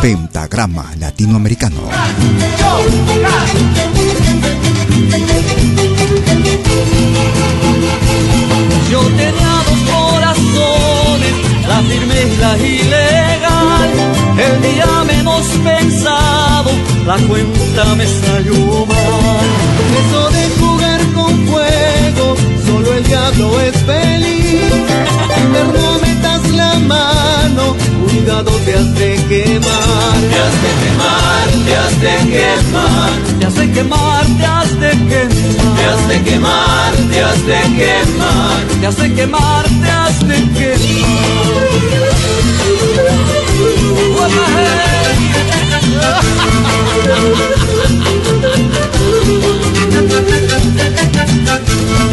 [0.00, 1.76] Pentagrama Latinoamericano.
[8.90, 11.34] Yo tenía dos corazones,
[11.68, 13.90] la firme y la ilegal.
[14.38, 16.70] El día menos pensado,
[17.06, 19.46] la cuenta me salió mal.
[20.00, 22.36] Eso de jugar con fuego,
[22.66, 24.32] solo el diablo es feliz.
[28.04, 30.14] Cuidado te has de quemar.
[30.30, 34.92] Te has de quemar, te has de quemar, te has de quemar, te has de
[34.92, 35.32] quemar,
[35.70, 40.42] te has de quemar, te has de quemar, te has de quemar, te has de
[47.82, 47.98] Te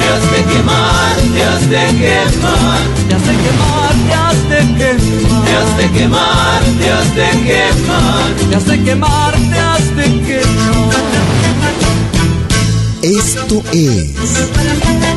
[0.09, 5.41] has de quemar, te has de quemar, te has de quemar, te has de quemar,
[5.45, 10.05] te has de quemar, te has de quemar, te has de quemar, te has de
[10.25, 10.49] quemar.
[13.01, 14.11] Esto es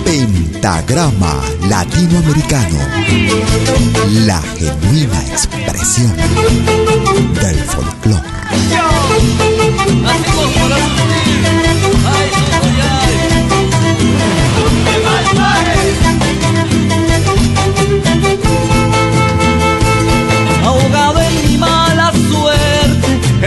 [0.05, 1.35] Pentagrama
[1.69, 2.79] Latinoamericano,
[4.27, 6.15] la genuina expresión
[7.41, 8.33] del folclore.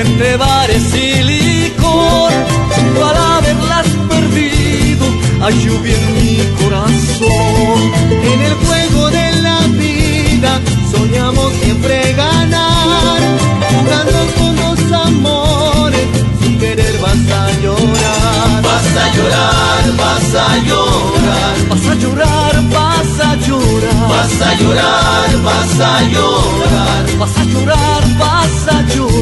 [0.06, 2.32] Entre bares y licor,
[3.04, 5.06] al haberlas perdido,
[5.42, 7.80] hay lluvia en mi corazón.
[8.32, 10.60] En el juego de la vida
[10.92, 13.20] soñamos siempre ganar.
[13.72, 16.08] Jugando con los amores,
[16.42, 18.62] sin querer vas a llorar.
[18.64, 25.44] Vas a llorar, vas a llorar, vas a llorar, vas a llorar, vas a llorar,
[25.44, 29.15] vas a llorar, vas a llorar, vas a llorar.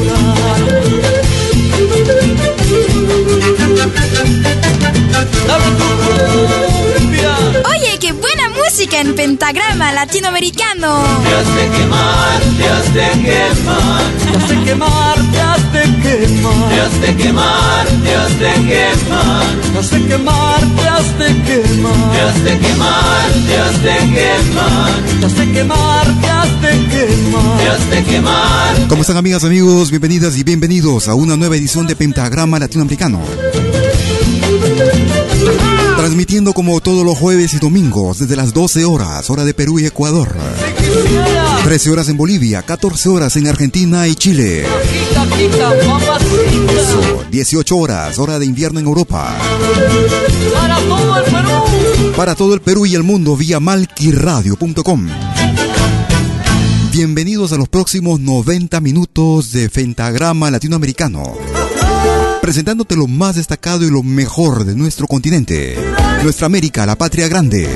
[7.66, 11.02] Oye, qué buena música en pentagrama latinoamericano.
[11.22, 14.02] Te has de quemar, te has de quemar.
[14.18, 16.68] Te has de quemar, te has de quemar.
[16.68, 19.44] Te has de quemar, te has de quemar.
[19.62, 22.12] Te has de quemar, te has de quemar.
[22.12, 24.92] Te has de quemar, te has de quemar.
[25.18, 27.58] Te has de quemar, te has de quemar.
[27.58, 28.88] Te has de quemar.
[28.88, 29.90] ¿Cómo están amigas, amigos?
[29.90, 33.20] Bienvenidas y bienvenidos a una nueva edición de Pentagrama Latinoamericano.
[35.96, 39.86] Transmitiendo como todos los jueves y domingos desde las 12 horas, hora de Perú y
[39.86, 40.34] Ecuador.
[41.64, 44.66] 13 horas en Bolivia, 14 horas en Argentina y Chile.
[44.92, 49.36] Quita, quita, mamacita, 18 horas, hora de invierno en Europa.
[50.52, 52.12] para todo el Perú.
[52.16, 55.08] Para todo el Perú y el mundo vía malquiradio.com.
[56.92, 61.34] Bienvenidos a los próximos 90 minutos de Pentagrama Latinoamericano.
[62.44, 65.78] Presentándote lo más destacado y lo mejor de nuestro continente,
[66.22, 67.66] nuestra América, la patria grande.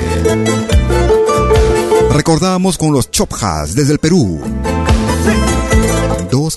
[2.13, 4.43] Recordamos con los Chopjas desde el Perú.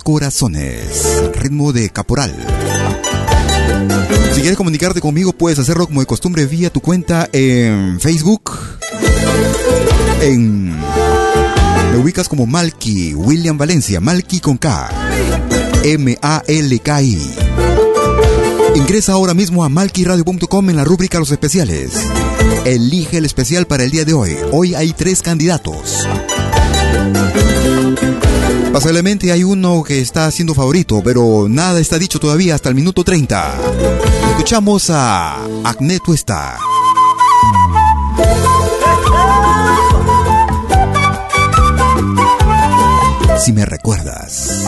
[0.03, 1.23] corazones.
[1.35, 2.35] Ritmo de caporal.
[4.33, 8.51] Si quieres comunicarte conmigo, puedes hacerlo como de costumbre vía tu cuenta en Facebook.
[10.21, 10.71] En.
[10.71, 14.89] Me ubicas como Malky, William Valencia, Malky con K.
[15.85, 17.51] M-A-L-K-I.
[18.75, 21.91] Ingresa ahora mismo a malkyradio.com en la rúbrica Los Especiales.
[22.65, 24.37] Elige el especial para el día de hoy.
[24.51, 26.07] Hoy hay tres candidatos.
[28.71, 33.03] Pasablemente hay uno que está siendo favorito, pero nada está dicho todavía hasta el minuto
[33.03, 33.55] 30.
[34.31, 36.57] Escuchamos a Acné Tuesta.
[43.39, 44.67] Si me recuerdas.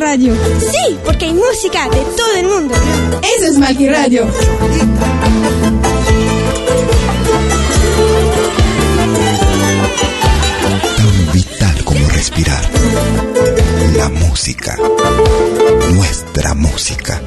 [0.00, 0.34] Radio.
[0.58, 2.74] Sí, porque hay música de todo el mundo.
[3.36, 4.26] Eso es Malqui Radio.
[10.96, 12.64] Tan vital como respirar.
[13.96, 14.76] La música.
[15.92, 17.20] Nuestra música.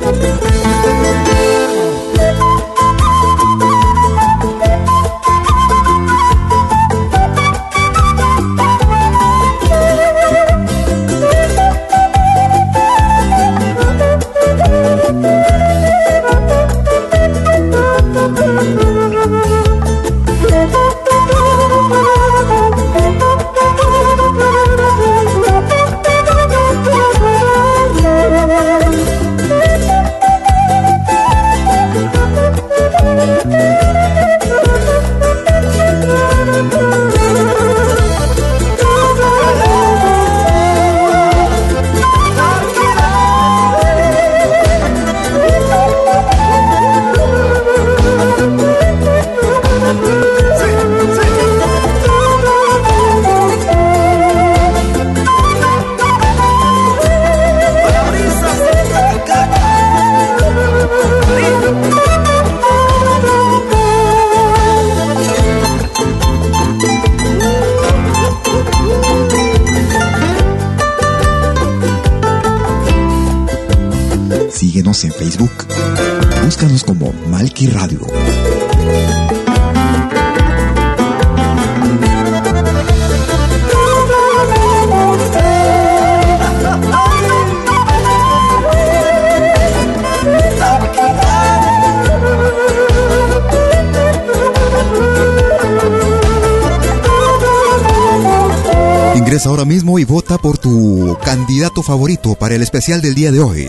[101.83, 103.67] Favorito para el especial del día de hoy.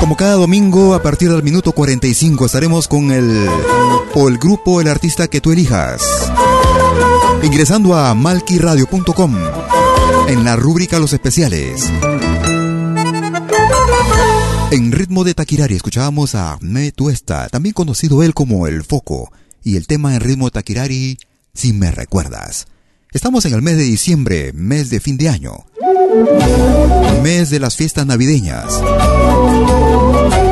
[0.00, 3.48] Como cada domingo, a partir del minuto 45 estaremos con el
[4.14, 6.02] o el grupo, el artista que tú elijas.
[7.42, 9.34] Ingresando a malquiradio.com
[10.28, 11.90] en la rúbrica Los Especiales.
[14.70, 19.30] En ritmo de Taquirari escuchábamos a Me Tuesta, también conocido él como El Foco,
[19.62, 21.18] y el tema en ritmo de Taquirari,
[21.52, 22.66] Si me recuerdas.
[23.12, 25.66] Estamos en el mes de diciembre, mes de fin de año.
[27.22, 28.66] Mes de las fiestas navideñas.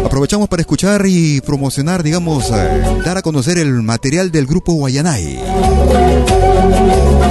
[0.04, 5.40] Aprovechamos para escuchar y promocionar, digamos, eh, dar a conocer el material del grupo Guayanay.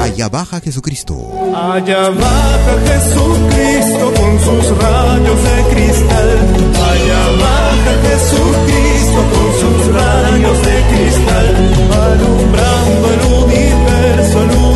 [0.02, 1.16] Allá baja Jesucristo.
[1.56, 6.30] Allá baja Jesucristo con sus rayos de cristal.
[6.90, 11.48] Allá baja Jesucristo con sus rayos de cristal.
[11.92, 14.71] Alumbrando el universo,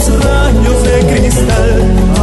[0.00, 1.70] sus rayos de cristal,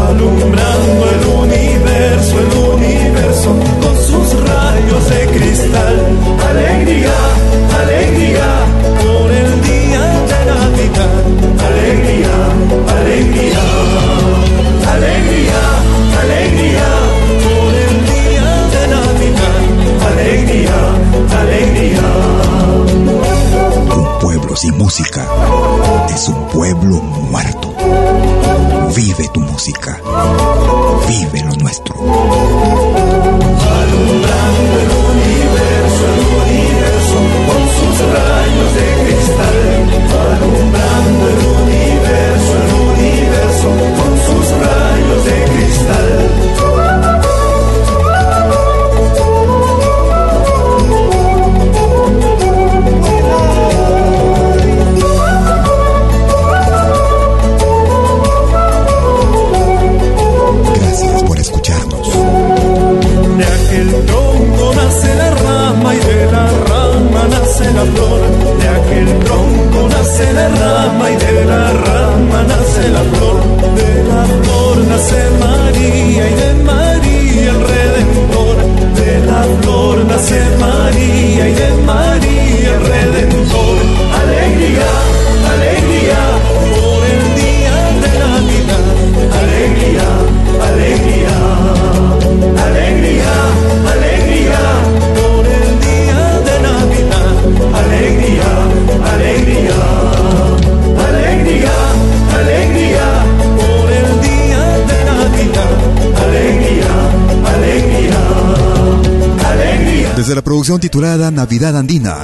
[0.08, 3.50] alumbrando el universo, el universo
[3.82, 5.96] con sus rayos de cristal.
[6.50, 7.18] Alegría,
[7.82, 8.50] alegría,
[9.02, 11.16] por el día de Navidad.
[11.68, 12.36] Alegría,
[12.96, 13.66] alegría,
[14.94, 15.62] alegría,
[16.22, 16.90] alegría,
[17.46, 19.62] por el día de Navidad.
[20.12, 20.78] Alegría,
[21.42, 22.03] alegría
[24.62, 25.26] y música
[26.14, 27.74] es un pueblo muerto.
[28.96, 30.00] Vive tu música.
[31.08, 31.96] Vive lo nuestro.
[31.96, 32.40] Alumbrando
[34.80, 37.18] el universo, el universo
[37.48, 39.64] con sus rayos de cristal.
[110.64, 112.20] Producción titulada Navidad Andina.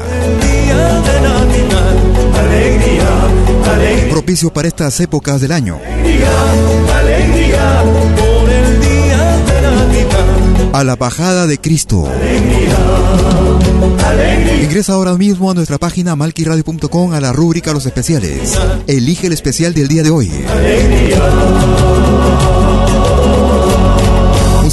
[4.10, 5.78] Propicio para estas épocas del año.
[10.72, 12.08] A la bajada de Cristo.
[14.64, 18.58] Ingresa ahora mismo a nuestra página malquiradio.com a la rúbrica Los Especiales.
[18.88, 20.32] Elige el especial del día de hoy.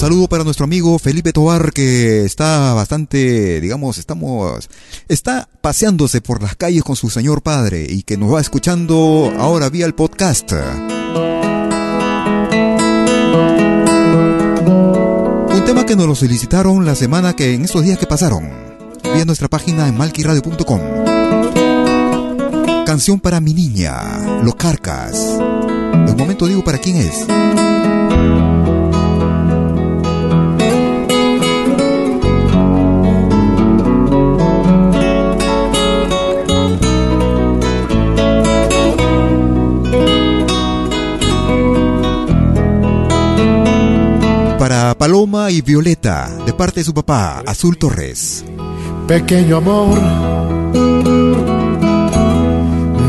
[0.07, 4.71] Saludo para nuestro amigo Felipe Tobar que está bastante, digamos, estamos,
[5.09, 9.69] está paseándose por las calles con su señor padre y que nos va escuchando ahora
[9.69, 10.53] vía el podcast.
[10.53, 10.61] Un
[15.67, 18.49] tema que nos lo solicitaron la semana que en estos días que pasaron
[19.13, 20.81] vía nuestra página en malquiradio.com.
[22.87, 25.17] Canción para mi niña, Los Carcas.
[25.17, 27.27] De un momento digo para quién es.
[44.69, 48.45] Para Paloma y Violeta, de parte de su papá, Azul Torres
[49.07, 49.97] pequeño amor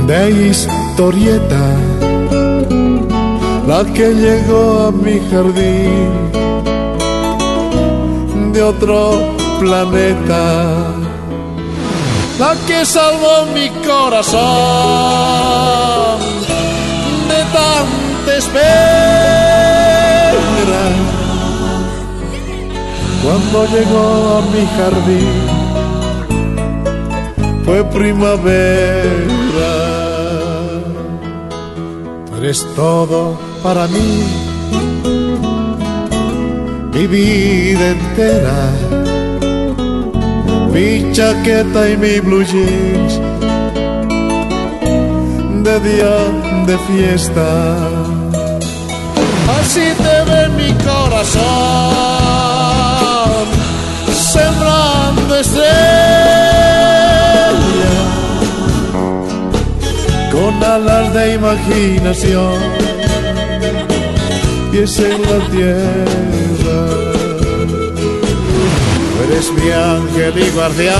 [0.05, 1.65] de historieta,
[3.67, 6.31] la que llegó a mi jardín
[8.53, 10.93] de otro planeta,
[12.37, 14.37] la que salvó mi corazón
[17.27, 19.46] de tanta espera.
[23.27, 25.35] Cuando llegó a mi jardín,
[27.65, 28.47] fue primavera.
[32.37, 34.23] eres todo para mí,
[36.93, 38.59] mi vida entera.
[40.71, 43.19] Mi chaqueta y mi blue jeans
[45.65, 46.15] de día
[46.65, 47.47] de fiesta.
[49.59, 52.16] Así te ve mi corazón,
[60.63, 62.59] alas de imaginación,
[64.71, 66.79] pies en la tierra.
[69.23, 70.97] eres mi ángel y guardián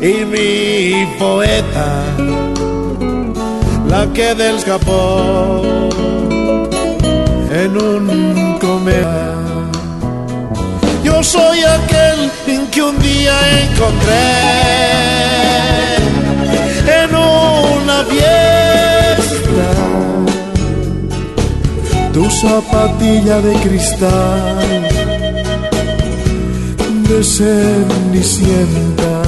[0.00, 2.04] y mi poeta,
[3.88, 5.62] la que del escapó
[7.50, 9.06] en un comer.
[11.02, 14.26] Yo soy aquel en que un día encontré
[15.96, 15.97] en
[22.12, 24.58] tu zapatilla de cristal
[27.08, 29.22] de cenicienta.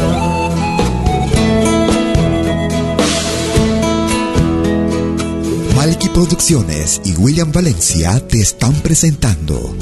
[5.76, 9.74] Malky Producciones y William Valencia te están presentando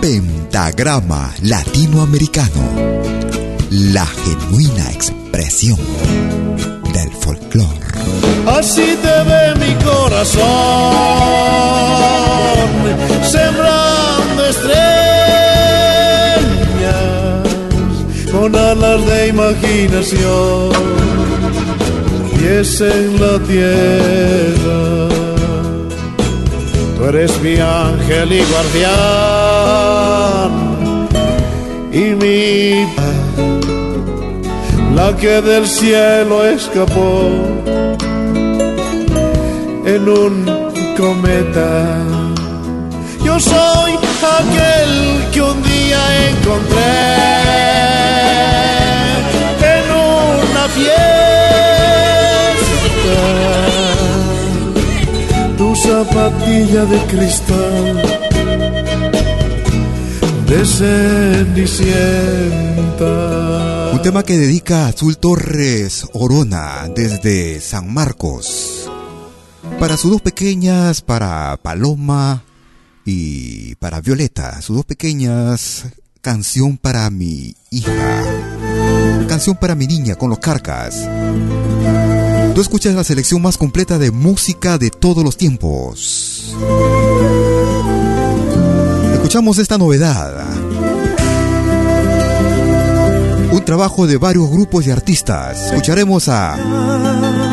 [0.00, 2.62] Pentagrama Latinoamericano,
[3.70, 5.78] la genuina expresión
[6.92, 7.89] del folclore.
[8.46, 10.42] Así te ve mi corazón,
[13.22, 14.80] sembrando estrellas
[18.32, 20.70] con alas de imaginación,
[22.40, 25.10] y es en la tierra.
[27.08, 29.80] Eres mi ángel y guardián
[31.92, 32.86] y mi
[34.94, 37.59] la que del cielo escapó
[39.94, 40.44] en un
[40.96, 41.98] cometa.
[43.24, 43.92] Yo soy
[44.38, 46.92] aquel que un día encontré
[49.74, 51.10] en una fiesta
[55.58, 58.02] tu zapatilla de cristal
[60.46, 61.90] de Cenicienta.
[63.92, 68.69] Un tema que dedica a Azul Torres Orona desde San Marcos.
[69.80, 72.44] Para sus dos pequeñas, para Paloma
[73.04, 75.86] y para Violeta, sus dos pequeñas,
[76.20, 77.90] canción para mi hija.
[79.28, 81.08] Canción para mi niña con los carcas.
[82.54, 86.54] Tú escuchas la selección más completa de música de todos los tiempos
[89.30, 90.44] escuchamos esta novedad.
[93.52, 95.66] Un trabajo de varios grupos de artistas.
[95.66, 97.49] Escucharemos a.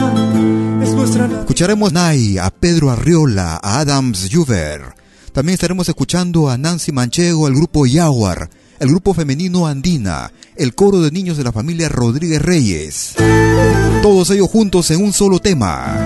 [1.18, 4.82] Escucharemos Nay, a Pedro Arriola, a Adams Juver.
[5.32, 11.02] También estaremos escuchando a Nancy Manchego, el grupo Yaguar, el grupo femenino Andina, el coro
[11.02, 13.16] de niños de la familia Rodríguez Reyes.
[14.04, 15.98] Todos ellos juntos en un solo tema.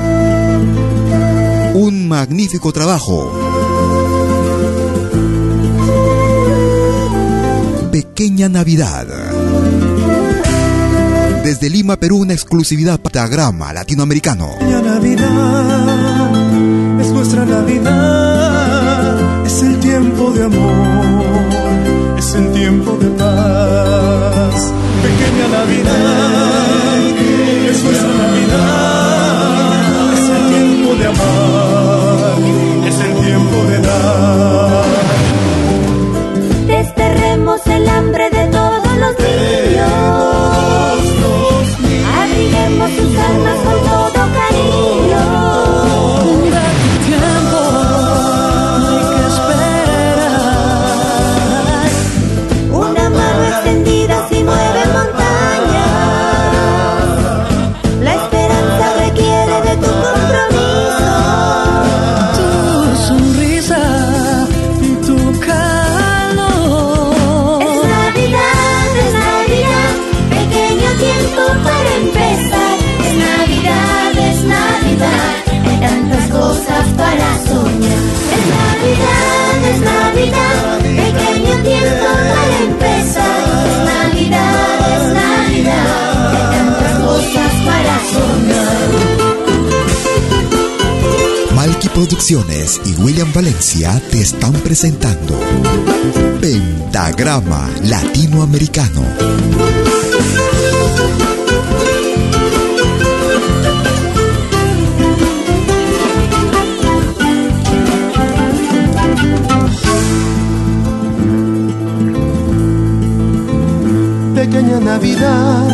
[1.73, 3.31] Un magnífico trabajo.
[7.91, 9.07] Pequeña Navidad.
[11.51, 14.51] Desde Lima, Perú, una exclusividad patagrama latinoamericano.
[14.57, 16.31] Pequeña Navidad,
[17.01, 24.71] es nuestra Navidad, es el tiempo de amor, es el tiempo de paz.
[25.03, 26.60] Pequeña Navidad,
[91.93, 95.37] Producciones y William Valencia te están presentando
[96.39, 99.03] Pentagrama Latinoamericano.
[114.33, 115.67] Pequeña Navidad,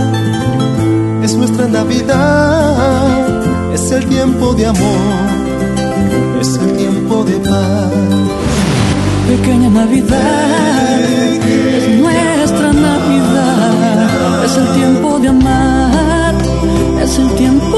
[1.24, 5.37] es nuestra Navidad, es el tiempo de amor
[6.40, 7.92] es el tiempo de paz.
[9.28, 16.36] Pequeña Navidad, es nuestra Navidad, es el tiempo de amar,
[17.04, 17.77] es el tiempo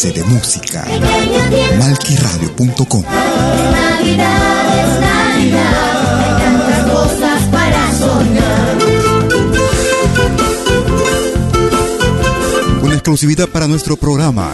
[0.00, 0.86] clase de música.
[1.78, 3.02] Malquiradio.com
[3.72, 4.40] Navidad
[7.98, 8.78] soñar.
[12.92, 14.50] exclusividad para nuestro programa.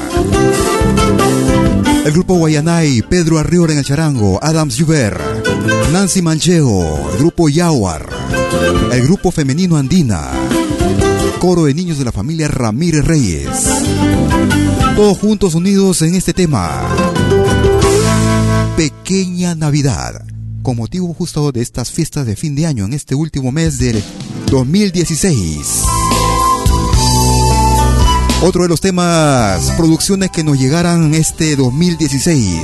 [2.04, 5.18] El grupo Guayanay, Pedro Arriora en el charango, Adams Juber,
[5.92, 8.08] Nancy Mancheo, el grupo Yaguar,
[8.92, 10.30] el grupo femenino Andina,
[11.40, 14.65] coro de niños de la familia Ramírez Reyes.
[14.96, 16.88] Todos juntos unidos en este tema.
[18.78, 20.24] Pequeña Navidad,
[20.62, 24.02] con motivo justo de estas fiestas de fin de año en este último mes del
[24.50, 25.82] 2016.
[28.40, 32.62] Otro de los temas, producciones que nos llegaran este 2016.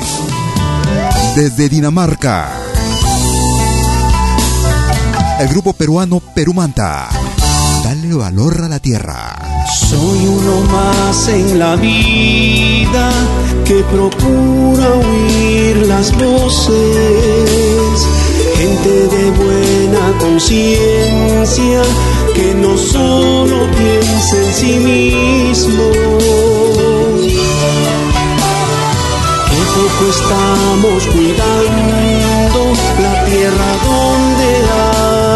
[1.36, 2.50] Desde Dinamarca.
[5.38, 7.10] El grupo peruano Perumanta.
[7.84, 9.41] Dale valor a la tierra.
[10.02, 13.10] Soy uno más en la vida
[13.64, 16.74] que procura oír las voces.
[18.58, 21.82] Gente de buena conciencia
[22.34, 25.84] que no solo piensa en sí mismo.
[29.50, 32.60] Que poco estamos cuidando
[33.04, 34.48] la tierra donde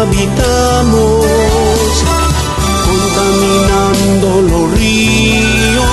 [0.01, 1.36] habitamos,
[3.37, 5.85] contaminando los ríos,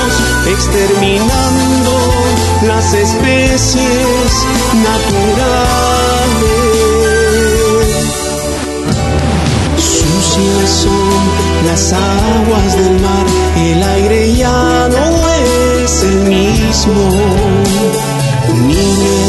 [0.47, 1.93] exterminando
[2.67, 4.47] las especies
[4.83, 5.85] naturales.
[9.79, 11.21] Sucias son
[11.67, 13.27] las aguas del mar,
[13.57, 15.29] el aire ya no
[15.85, 17.11] es el mismo.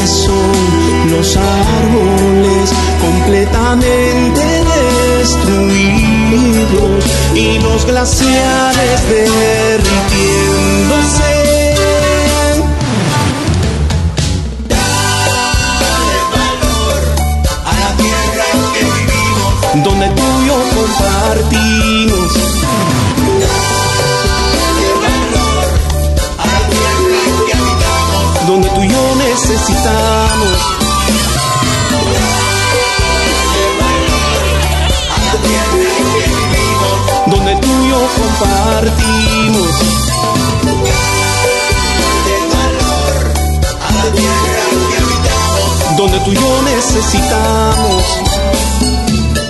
[0.05, 4.41] Son los árboles completamente
[5.19, 11.35] destruidos y los glaciares derritiéndose.
[19.83, 21.35] donde tú y yo compartimos.
[21.43, 21.94] Donde
[38.35, 39.71] y yo compartimos.
[45.97, 48.03] Donde tú y yo necesitamos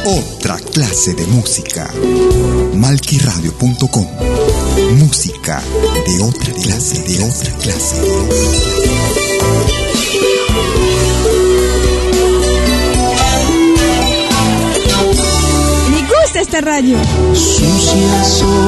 [0.06, 1.90] otra clase de música.
[2.76, 4.08] Malquiradio.com.
[5.00, 5.62] Música
[6.06, 7.96] de otra clase, de otra clase.
[16.62, 16.98] Radio.
[17.34, 18.68] Sucias son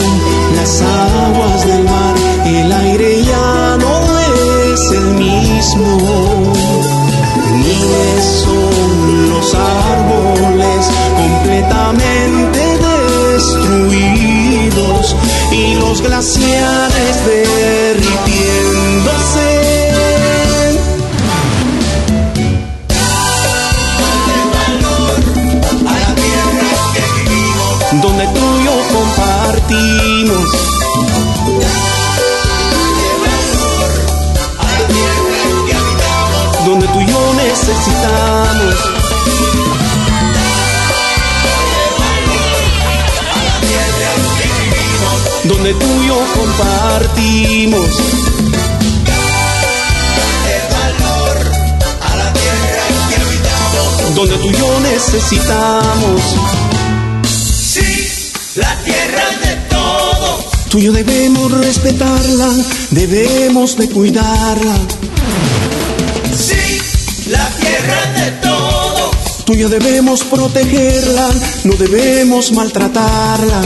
[0.55, 4.01] las aguas del mar, el aire ya no
[4.73, 5.97] es el mismo.
[7.55, 7.81] Ni
[8.21, 12.59] son los árboles completamente
[13.33, 15.15] destruidos
[15.51, 18.76] y los glaciares derritiéndose.
[45.77, 47.89] Donde tú y yo compartimos.
[54.15, 56.21] Donde tú y yo necesitamos.
[57.23, 58.07] Sí,
[58.55, 60.45] la tierra de todos.
[60.69, 62.49] Tú y yo debemos respetarla,
[62.91, 64.75] debemos de cuidarla.
[66.35, 66.79] Sí,
[67.29, 68.57] la tierra de todos.
[69.57, 71.29] Yo debemos protegerla,
[71.63, 73.61] no debemos maltratarla.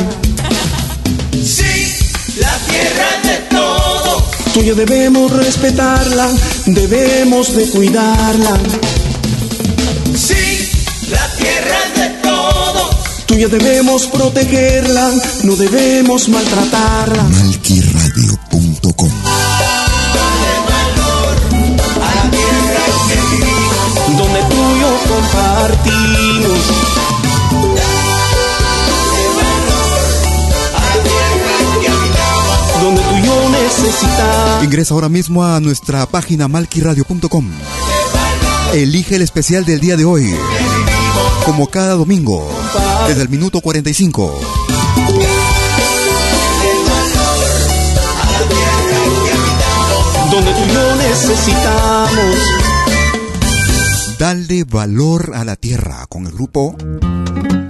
[4.54, 6.28] Tú y yo debemos respetarla,
[6.66, 8.60] debemos de cuidarla.
[10.14, 10.70] Sí,
[11.10, 12.96] la tierra es de todos.
[13.28, 15.10] Tú y yo debemos protegerla,
[15.44, 17.24] no debemos maltratarla.
[34.63, 37.49] Ingresa ahora mismo a nuestra página malquiradio.com.
[38.73, 40.34] Elige el especial del día de hoy.
[41.45, 42.47] Como cada domingo,
[43.08, 44.39] desde el minuto 45.
[50.32, 52.36] Donde tú y yo necesitamos.
[54.17, 56.75] Dale valor a la tierra con el grupo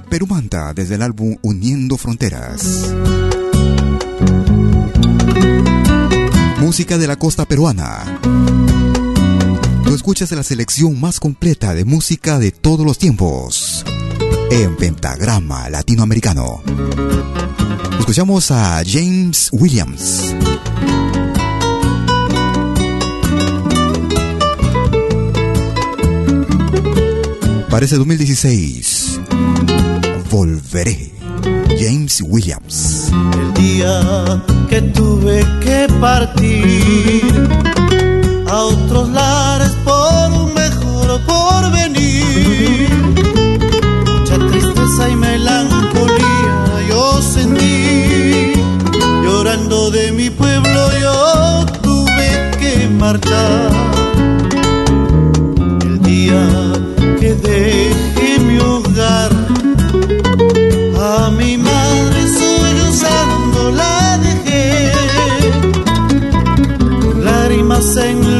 [0.09, 2.91] Perumanta desde el álbum Uniendo Fronteras.
[6.61, 8.19] Música de la costa peruana.
[9.83, 13.83] Tú escuchas la selección más completa de música de todos los tiempos
[14.51, 16.61] en Pentagrama Latinoamericano.
[17.97, 20.35] Escuchamos a James Williams.
[27.71, 29.19] Parece 2016.
[30.29, 31.20] Volveré.
[31.81, 33.09] James Williams.
[33.41, 37.49] El día que tuve que partir
[38.47, 42.87] a otros lares por un mejor porvenir.
[44.05, 48.53] Mucha tristeza y melancolía yo sentí.
[49.23, 53.50] Llorando de mi pueblo yo tuve que marchar.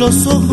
[0.02, 0.51] Los ojos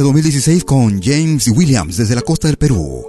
[0.00, 3.04] 2013-2016 con James Williams desde la costa del Perú.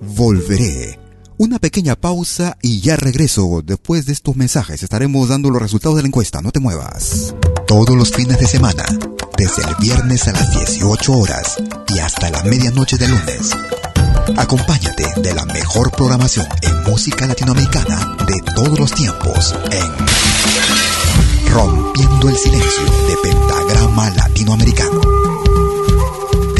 [0.00, 0.98] Volveré.
[1.38, 3.62] Una pequeña pausa y ya regreso.
[3.64, 6.40] Después de estos mensajes estaremos dando los resultados de la encuesta.
[6.42, 7.34] No te muevas.
[7.66, 8.84] Todos los fines de semana,
[9.36, 11.56] desde el viernes a las 18 horas
[11.88, 13.50] y hasta la medianoche de lunes.
[14.36, 22.36] Acompáñate de la mejor programación en música latinoamericana de todos los tiempos en Rompiendo el
[22.36, 25.35] Silencio de Pentagrama Latinoamericano.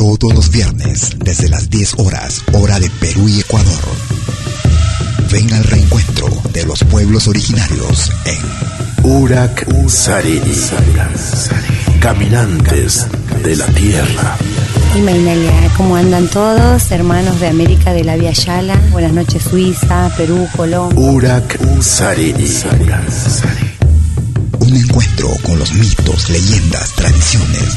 [0.00, 3.82] Todos los viernes, desde las 10 horas, hora de Perú y Ecuador.
[5.30, 10.54] Ven al reencuentro de los pueblos originarios en Urak Sariri.
[12.00, 13.08] Caminantes
[13.44, 14.38] de la Tierra.
[14.96, 16.90] Imainalia, ¿cómo andan todos?
[16.90, 18.80] Hermanos de América de la Vía Yala.
[18.92, 20.98] Buenas noches, Suiza, Perú, Colombia.
[20.98, 22.48] Urak Sariri.
[24.60, 27.76] Un encuentro con los mitos, leyendas, tradiciones,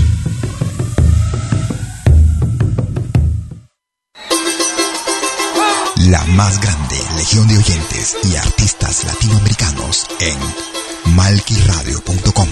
[6.11, 12.47] La más grande legión de oyentes y artistas latinoamericanos en malquiradio.com.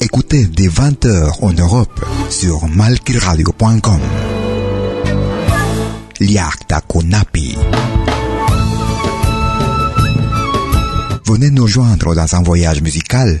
[0.00, 4.00] Écoutez des 20h en Europe sur malquiradio.com.
[6.18, 7.56] Liakta Konapi.
[11.24, 13.40] Venez nous joindre dans un voyage musical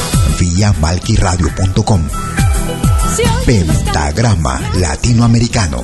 [0.61, 2.07] Vía malquiradio.com
[3.47, 5.81] Pentagrama Latinoamericano.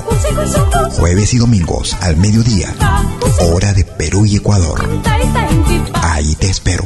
[0.92, 2.76] Jueves y domingos al mediodía.
[3.40, 4.88] Hora de Perú y Ecuador.
[6.04, 6.86] Ahí te espero.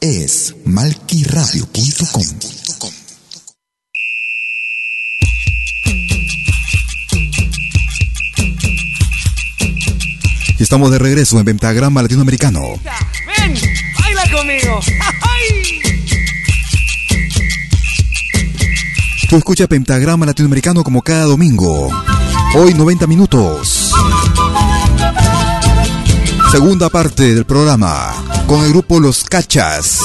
[0.00, 2.55] Es malquiradio.com.
[10.66, 12.60] estamos de regreso en Pentagrama Latinoamericano.
[12.82, 13.54] Ven,
[14.00, 14.80] baila conmigo.
[19.30, 21.88] Tú escucha Pentagrama Latinoamericano como cada domingo.
[22.56, 23.92] Hoy 90 minutos.
[26.50, 28.12] Segunda parte del programa
[28.48, 30.00] con el grupo Los Cachas.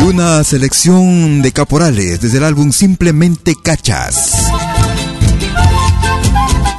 [0.00, 4.32] Y una selección de caporales desde el álbum Simplemente Cachas.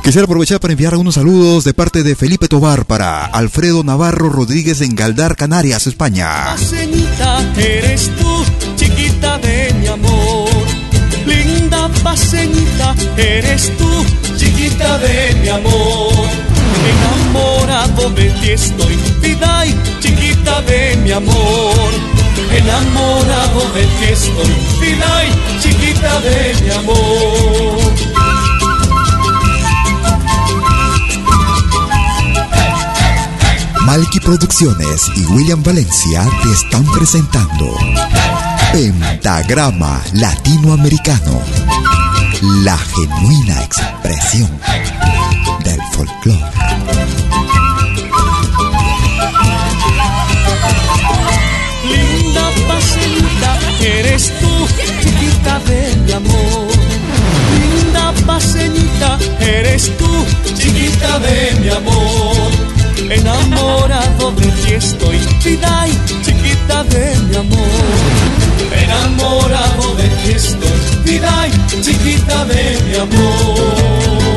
[0.07, 4.79] Quisiera aprovechar para enviar unos saludos de parte de Felipe Tobar para Alfredo Navarro Rodríguez
[4.79, 6.45] en Galdar, Canarias, España.
[6.45, 8.45] Paseñita, eres tú,
[8.77, 10.49] chiquita de mi amor.
[11.25, 14.05] Linda paseñita, eres tú,
[14.37, 16.13] chiquita de mi amor.
[16.93, 21.91] Enamorado de ti estoy, vida y chiquita de mi amor.
[22.55, 27.76] Enamorado de ti estoy, vida y chiquita de mi amor.
[33.87, 37.73] Malky Producciones y William Valencia te están presentando
[38.73, 41.41] Pentagrama Latinoamericano,
[42.65, 44.59] la genuina expresión
[45.63, 46.51] del folclore.
[51.85, 54.67] Linda paseñita, eres tú,
[55.01, 56.67] chiquita de mi amor.
[57.57, 60.25] Linda paseñita, eres tú,
[60.57, 62.76] chiquita de mi amor.
[63.09, 67.57] Enamorado de ti estoy, vida y chiquita de mi amor.
[68.83, 70.69] Enamorado de ti estoy,
[71.05, 74.27] vida y chiquita de mi amor.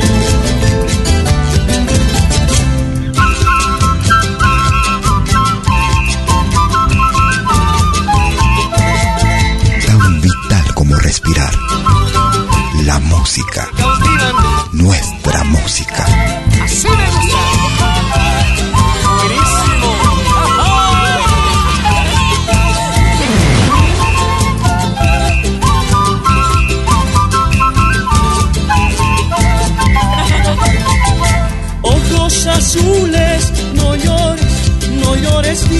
[9.87, 11.53] Tan vital como respirar.
[12.85, 13.69] La música.
[14.73, 16.07] Nuestra música.
[16.63, 17.60] Así me gusta.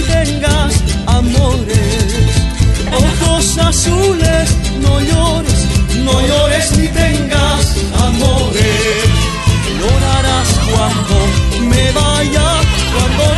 [0.01, 0.73] tengas
[1.05, 2.13] amores.
[2.91, 4.49] Ojos azules,
[4.81, 5.67] no llores,
[6.03, 7.75] no llores ni tengas
[8.07, 9.03] amores.
[9.79, 11.15] Llorarás cuando
[11.69, 12.47] me vaya,
[12.93, 13.30] cuando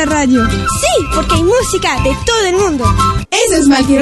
[0.00, 0.46] esta radio.
[0.48, 2.84] Sí, porque hay música de todo el mundo.
[3.30, 3.98] Eso es Malqui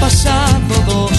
[0.00, 1.12] pasado dos,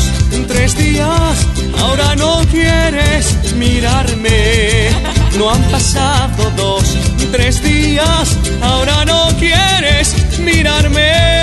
[0.48, 1.48] tres días,
[1.80, 4.90] ahora no quieres mirarme.
[5.38, 6.84] No han pasado dos,
[7.32, 11.41] tres días, ahora no quieres mirarme.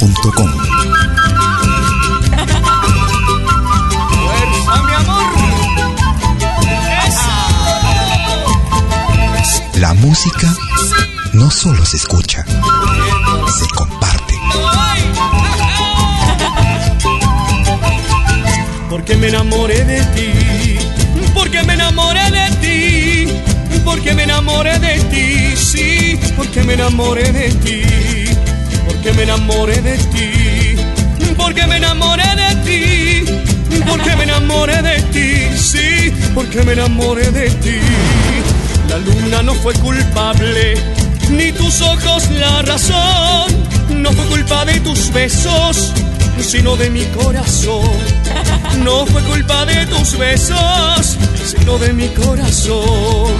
[0.00, 0.50] malquiradio.com.
[9.80, 10.54] La música
[11.32, 12.44] no solo se escucha,
[13.58, 14.34] se comparte.
[18.88, 20.78] Porque me enamoré de ti,
[21.34, 23.32] porque me enamoré de ti,
[23.84, 27.85] porque me enamoré de ti, sí, porque me enamoré de ti
[29.16, 30.76] me enamoré de ti,
[31.36, 33.24] porque me enamoré de ti,
[33.88, 37.78] porque me enamoré de ti, sí, porque me enamoré de ti.
[38.88, 40.74] La luna no fue culpable,
[41.30, 43.46] ni tus ojos la razón,
[43.90, 45.92] no fue culpa de tus besos,
[46.40, 47.90] sino de mi corazón.
[48.84, 53.32] No fue culpa de tus besos, sino de mi corazón.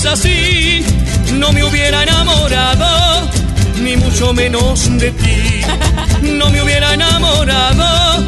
[0.00, 0.84] Es así.
[1.34, 3.30] No me hubiera enamorado,
[3.82, 5.60] ni mucho menos de ti.
[6.22, 8.24] No me hubiera enamorado,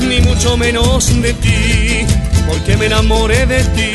[0.00, 2.06] ni mucho menos de ti.
[2.48, 3.92] Porque me enamoré de ti,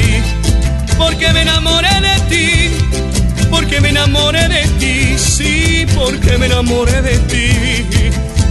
[0.98, 3.48] porque me enamoré de ti.
[3.50, 7.86] Porque me enamoré de ti, sí, porque me enamoré de ti,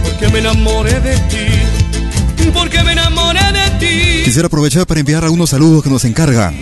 [0.03, 1.81] porque me enamoré de ti
[2.53, 4.23] porque me enamoré de ti.
[4.23, 6.55] Quisiera aprovechar para enviar algunos saludos que nos encargan.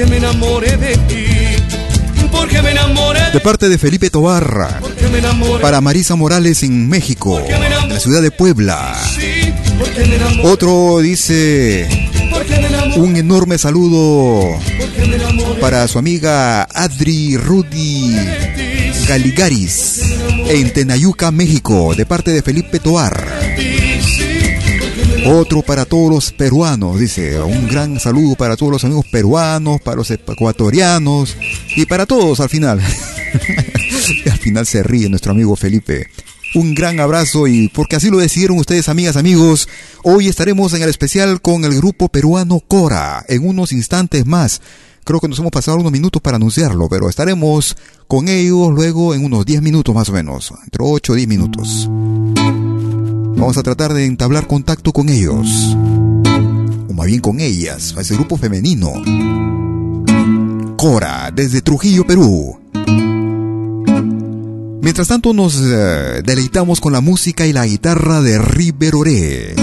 [0.00, 1.26] Sí, porque me enamoré de ti.
[2.32, 4.80] Porque me enamoré de, parte de Felipe Tobarra.
[5.60, 8.96] Para Marisa Morales en México, en la ciudad de Puebla.
[9.14, 9.52] Sí,
[10.42, 11.86] Otro dice
[12.96, 14.58] un enorme saludo
[15.60, 18.16] para su amiga Adri Rudy
[19.06, 20.02] Galigaris
[20.48, 23.39] en Tenayuca, México, de parte de Felipe Toar.
[25.26, 27.40] Otro para todos los peruanos, dice.
[27.40, 31.36] Un gran saludo para todos los amigos peruanos, para los ecuatorianos
[31.76, 32.80] y para todos al final.
[34.30, 36.08] al final se ríe nuestro amigo Felipe.
[36.54, 39.68] Un gran abrazo y porque así lo decidieron ustedes, amigas, amigos,
[40.02, 44.60] hoy estaremos en el especial con el grupo peruano Cora en unos instantes más.
[45.04, 47.76] Creo que nos hemos pasado unos minutos para anunciarlo, pero estaremos
[48.08, 51.88] con ellos luego en unos 10 minutos más o menos, entre 8 o 10 minutos.
[53.40, 55.74] Vamos a tratar de entablar contacto con ellos.
[56.88, 58.92] O más bien con ellas, a ese grupo femenino.
[60.76, 62.60] Cora, desde Trujillo, Perú.
[64.82, 69.54] Mientras tanto nos eh, deleitamos con la música y la guitarra de River Oré.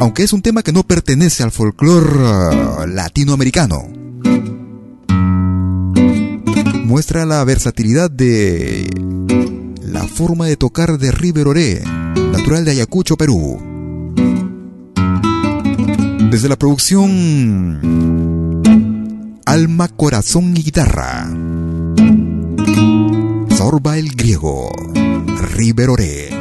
[0.00, 3.86] Aunque es un tema que no pertenece al folclore eh, latinoamericano.
[6.84, 8.88] Muestra la versatilidad de
[9.82, 11.48] la forma de tocar de River
[12.46, 13.58] De Ayacucho, Perú.
[16.30, 17.82] Desde la producción
[19.44, 21.28] Alma, Corazón y Guitarra.
[23.50, 24.70] Sorba el Griego,
[25.54, 26.35] Riveroré.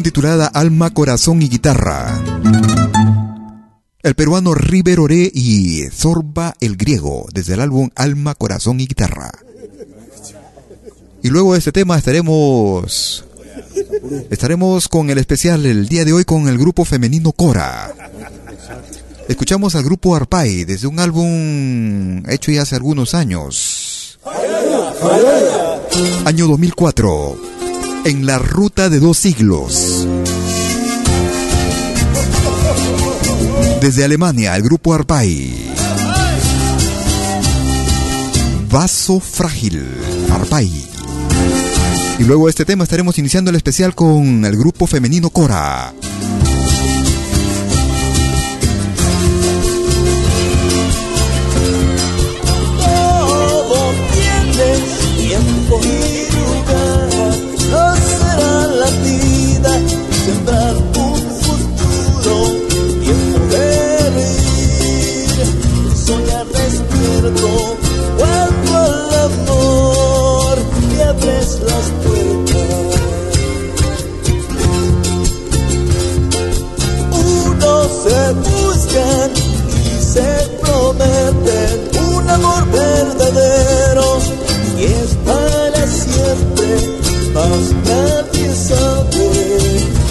[0.00, 2.18] Titulada Alma, Corazón y Guitarra.
[4.02, 9.30] El peruano River Oré y Zorba el griego, desde el álbum Alma, Corazón y Guitarra.
[11.22, 13.24] Y luego de este tema estaremos
[14.30, 17.92] estaremos con el especial el día de hoy con el grupo femenino Cora.
[19.28, 24.18] Escuchamos al grupo Arpay desde un álbum hecho ya hace algunos años.
[26.24, 27.51] Año 2004.
[28.04, 30.08] En la ruta de dos siglos.
[33.80, 35.72] Desde Alemania, el grupo Arpay.
[38.68, 39.86] Vaso frágil.
[40.32, 40.88] Arpay.
[42.18, 45.94] Y luego de este tema estaremos iniciando el especial con el grupo femenino Cora.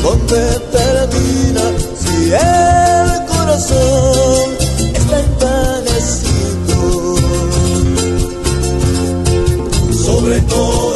[0.03, 1.63] Dónde termina
[2.01, 4.45] si el corazón
[4.93, 6.79] está envanecido.
[10.05, 10.90] Sobre toda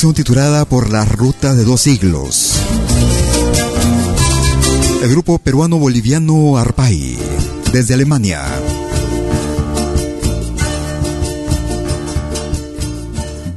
[0.00, 2.58] Titulada Por la Ruta de Dos Siglos.
[5.02, 7.18] El grupo peruano-boliviano Arpay,
[7.70, 8.42] desde Alemania.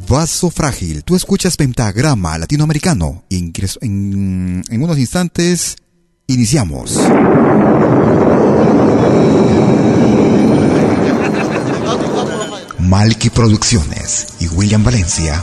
[0.09, 1.05] Vaso frágil.
[1.05, 3.23] Tú escuchas Pentagrama Latinoamericano.
[3.29, 5.77] En, en unos instantes
[6.27, 6.99] iniciamos.
[12.79, 15.41] Malky Producciones y William Valencia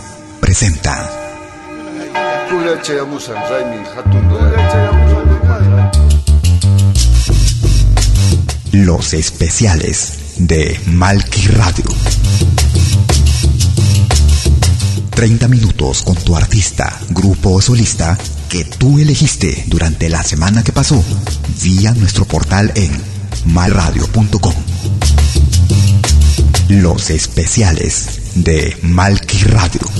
[0.50, 0.98] presentan
[8.72, 11.84] Los especiales de Malky Radio.
[15.10, 20.72] 30 minutos con tu artista, grupo o solista que tú elegiste durante la semana que
[20.72, 21.00] pasó
[21.62, 22.90] vía nuestro portal en
[23.46, 24.54] malradio.com.
[26.70, 29.99] Los especiales de Malki Radio.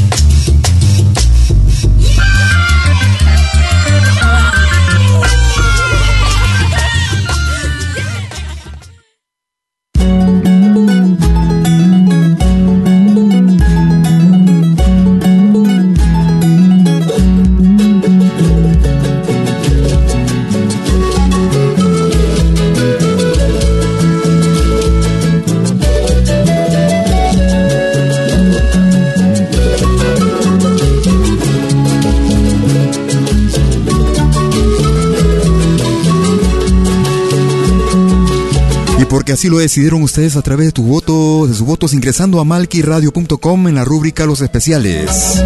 [39.41, 43.67] Así lo decidieron ustedes a través de tu voto, de sus votos ingresando a malquiradio.com
[43.67, 45.41] en la rúbrica Los Especiales.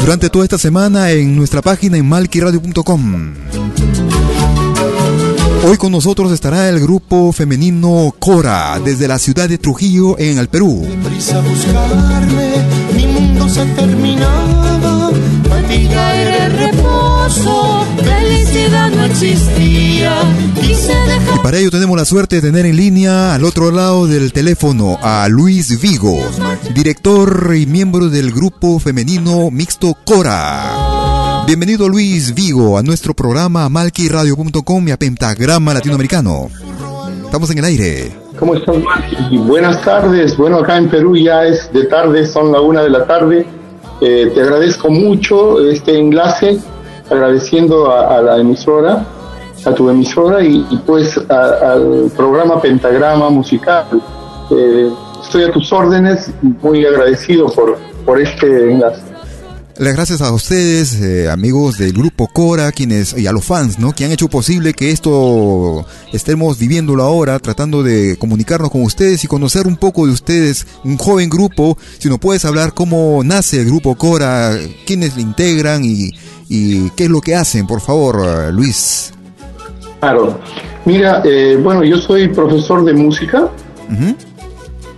[0.00, 3.34] Durante toda esta semana en nuestra página en malquiradio.com.
[5.64, 10.48] Hoy con nosotros estará el grupo femenino Cora desde la ciudad de Trujillo en el
[10.48, 10.84] Perú.
[12.96, 13.62] mi mundo se
[16.22, 17.71] era reposo,
[21.34, 24.98] Y para ello tenemos la suerte de tener en línea al otro lado del teléfono
[25.02, 26.18] a Luis Vigo,
[26.74, 31.44] director y miembro del grupo femenino mixto Cora.
[31.46, 36.48] Bienvenido Luis Vigo a nuestro programa malquiradio.com y a Pentagrama Latinoamericano.
[37.24, 38.12] Estamos en el aire.
[38.38, 39.38] ¿Cómo estás, Malqui?
[39.38, 40.36] Buenas tardes.
[40.36, 43.46] Bueno, acá en Perú ya es de tarde, son la una de la tarde.
[44.00, 46.58] Eh, te agradezco mucho este enlace,
[47.12, 49.04] agradeciendo a la emisora
[49.64, 53.84] a tu emisora y, pues al programa Pentagrama Musical.
[54.50, 54.90] Eh,
[55.22, 56.30] estoy a tus órdenes,
[56.62, 59.11] muy agradecido por, por este enlace.
[59.78, 63.92] Las gracias a ustedes, eh, amigos del grupo Cora, quienes y a los fans, ¿no?
[63.92, 69.26] Que han hecho posible que esto estemos viviéndolo ahora, tratando de comunicarnos con ustedes y
[69.26, 71.78] conocer un poco de ustedes, un joven grupo.
[71.98, 74.54] Si nos puedes hablar cómo nace el grupo Cora,
[74.86, 76.10] quiénes le integran y,
[76.50, 79.12] y qué es lo que hacen, por favor, Luis.
[80.00, 80.38] Claro.
[80.84, 83.48] Mira, eh, bueno, yo soy profesor de música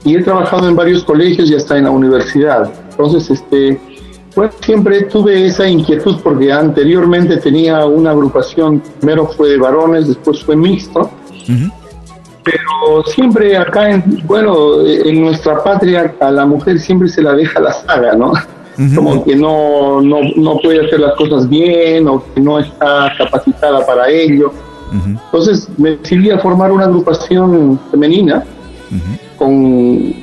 [0.04, 2.72] y he trabajado en varios colegios y hasta en la universidad.
[2.90, 3.80] Entonces, este,
[4.34, 10.42] bueno, siempre tuve esa inquietud porque anteriormente tenía una agrupación, primero fue de varones, después
[10.42, 11.10] fue mixto.
[12.42, 17.60] Pero siempre acá, en, bueno, en nuestra patria a la mujer siempre se la deja
[17.60, 18.32] la saga, ¿no?
[18.94, 23.86] Como que no, no, no puede hacer las cosas bien o que no está capacitada
[23.86, 24.52] para ello.
[24.92, 28.44] Entonces me decidí a formar una agrupación femenina
[29.38, 30.14] con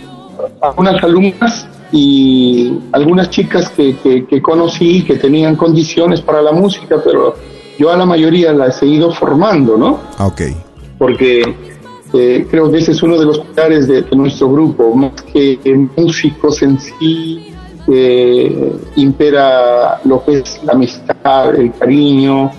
[0.61, 3.95] algunas alumnas y algunas chicas que,
[4.27, 7.35] que, conocí que tenían condiciones para la música, pero
[7.77, 9.99] yo a la mayoría la he seguido formando, ¿no?
[10.17, 10.41] Ah, ok.
[10.97, 11.43] Porque
[12.13, 15.59] eh, creo que ese es uno de los pilares de, nuestro grupo, más que
[15.97, 17.53] músicos en sí,
[17.91, 22.51] eh, impera lo que es la amistad, el cariño,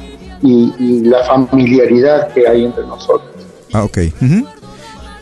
[0.42, 3.30] y, la familiaridad que hay entre nosotros.
[3.72, 3.98] Ah, ok.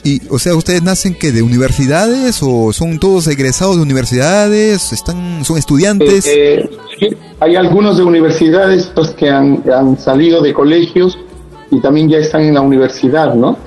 [0.03, 4.92] Y, o sea, ¿ustedes nacen que de universidades o son todos egresados de universidades?
[4.92, 6.26] ¿Están, ¿Son estudiantes?
[6.26, 11.18] Eh, sí, hay algunos de universidades los que han, han, salido de colegios
[11.70, 13.59] y también ya están en la universidad, ¿no?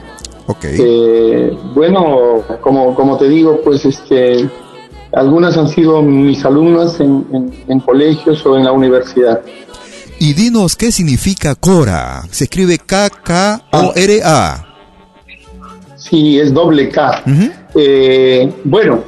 [0.47, 0.65] Ok.
[0.65, 4.49] Eh, bueno, como, como te digo, pues este,
[5.13, 9.41] algunas han sido mis alumnas en, en, en colegios o en la universidad.
[10.19, 12.23] Y dinos qué significa Cora.
[12.31, 14.62] Se escribe K-K-O-R-A.
[16.14, 17.24] Sí, es doble K.
[17.74, 19.03] Eh, bueno,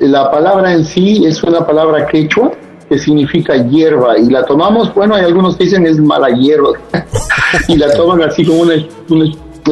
[0.00, 2.52] la palabra en sí es una palabra quechua
[2.88, 6.70] que significa hierba y la tomamos, bueno, hay algunos que dicen es mala hierba
[7.68, 8.76] y la toman así como una,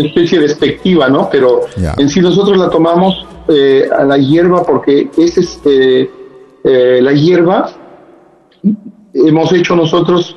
[0.04, 1.30] especie despectiva, ¿no?
[1.32, 1.62] Pero
[1.96, 6.10] en sí nosotros la tomamos eh, a la hierba porque es este,
[6.62, 7.70] eh, la hierba
[9.14, 10.36] hemos hecho nosotros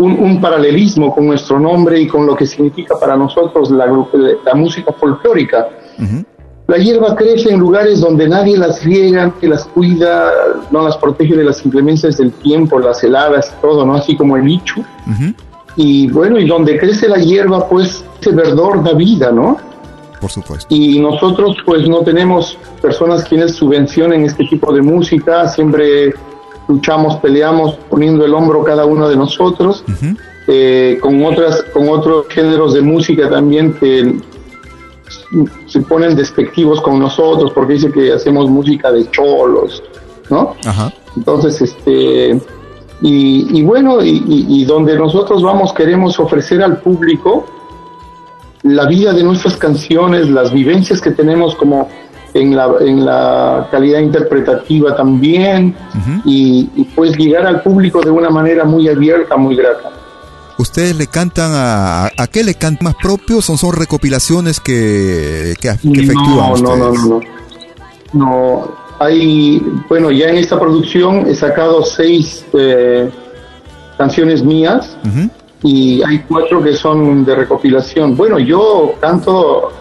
[0.00, 4.92] un, paralelismo con nuestro nombre y con lo que significa para nosotros la, la música
[4.92, 5.68] folclórica.
[6.66, 10.30] La hierba crece en lugares donde nadie las riega, que las cuida,
[10.70, 13.94] no las protege de las inclemencias del tiempo, las heladas, todo, ¿no?
[13.94, 14.76] Así como el bicho.
[15.76, 19.56] Y bueno, y donde crece la hierba, pues ese verdor da vida, ¿no?
[20.20, 20.72] Por supuesto.
[20.72, 26.14] Y nosotros, pues no tenemos personas quienes subvencionen este tipo de música, siempre
[26.70, 29.84] luchamos, peleamos poniendo el hombro cada uno de nosotros,
[30.46, 34.16] eh, con otras, con otros géneros de música también que,
[35.66, 39.82] se ponen despectivos con nosotros porque dice que hacemos música de cholos,
[40.28, 40.54] ¿no?
[41.16, 42.40] Entonces, este,
[43.02, 47.46] y, bueno, y, donde nosotros vamos queremos ofrecer al público
[48.62, 51.88] la vida de nuestras canciones, las vivencias que tenemos como
[52.34, 55.74] en la, en la calidad interpretativa también,
[56.24, 56.64] y,
[56.94, 59.90] pues llegar al público de una manera muy abierta, muy grata.
[60.58, 65.68] ¿Ustedes le cantan a, a qué le cantan más propios o son recopilaciones que, que,
[65.68, 66.62] efectúan ustedes?
[66.62, 67.20] No, no, no,
[68.12, 68.74] no.
[68.98, 73.10] hay, bueno, ya en esta producción he sacado seis eh,
[73.96, 74.96] canciones mías
[75.62, 78.16] y hay cuatro que son de recopilación.
[78.16, 79.72] Bueno, yo canto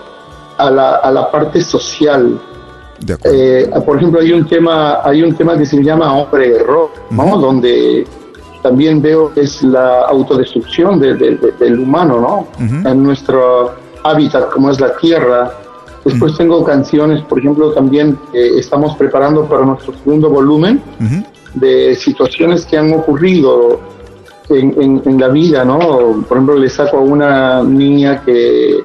[0.59, 2.39] a la, a la parte social.
[3.23, 7.37] Eh, por ejemplo, hay un tema, hay un tema que se llama Hombre Rock, ¿no?
[7.37, 8.05] Donde
[8.61, 12.89] también veo que es la autodestrucción del humano, ¿no?
[12.89, 13.71] En nuestro
[14.03, 15.51] hábitat, como es la tierra.
[16.03, 20.81] Después tengo canciones, por ejemplo, también estamos preparando para nuestro segundo volumen
[21.53, 23.79] de situaciones que han ocurrido
[24.49, 25.79] en, en, la vida, ¿no?
[26.27, 28.83] Por ejemplo, le saco a una niña que,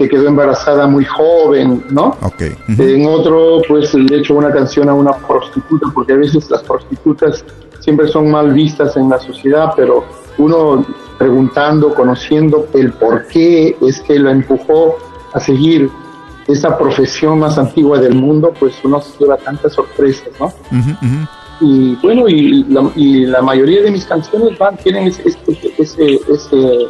[0.00, 2.16] que quedó embarazada muy joven, ¿no?
[2.22, 2.56] Okay.
[2.78, 7.44] En otro, pues le hecho una canción a una prostituta, porque a veces las prostitutas
[7.80, 10.06] siempre son mal vistas en la sociedad, pero
[10.38, 10.86] uno
[11.18, 14.96] preguntando, conociendo el por qué es que la empujó
[15.34, 15.90] a seguir
[16.48, 20.50] esa profesión más antigua del mundo, pues uno se lleva tantas sorpresas, ¿no?
[21.60, 26.88] Y bueno, y la, y la, mayoría de mis canciones van, tienen ese, ese, ese,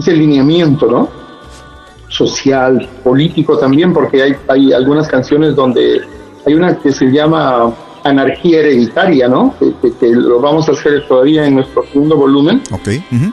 [0.00, 1.08] ese, lineamiento, ¿no?
[2.10, 6.02] Social, político también, porque hay, hay algunas canciones donde
[6.44, 7.72] hay una que se llama
[8.04, 9.54] anarquía hereditaria, ¿no?
[9.58, 12.62] Que, lo vamos a hacer todavía en nuestro segundo volumen,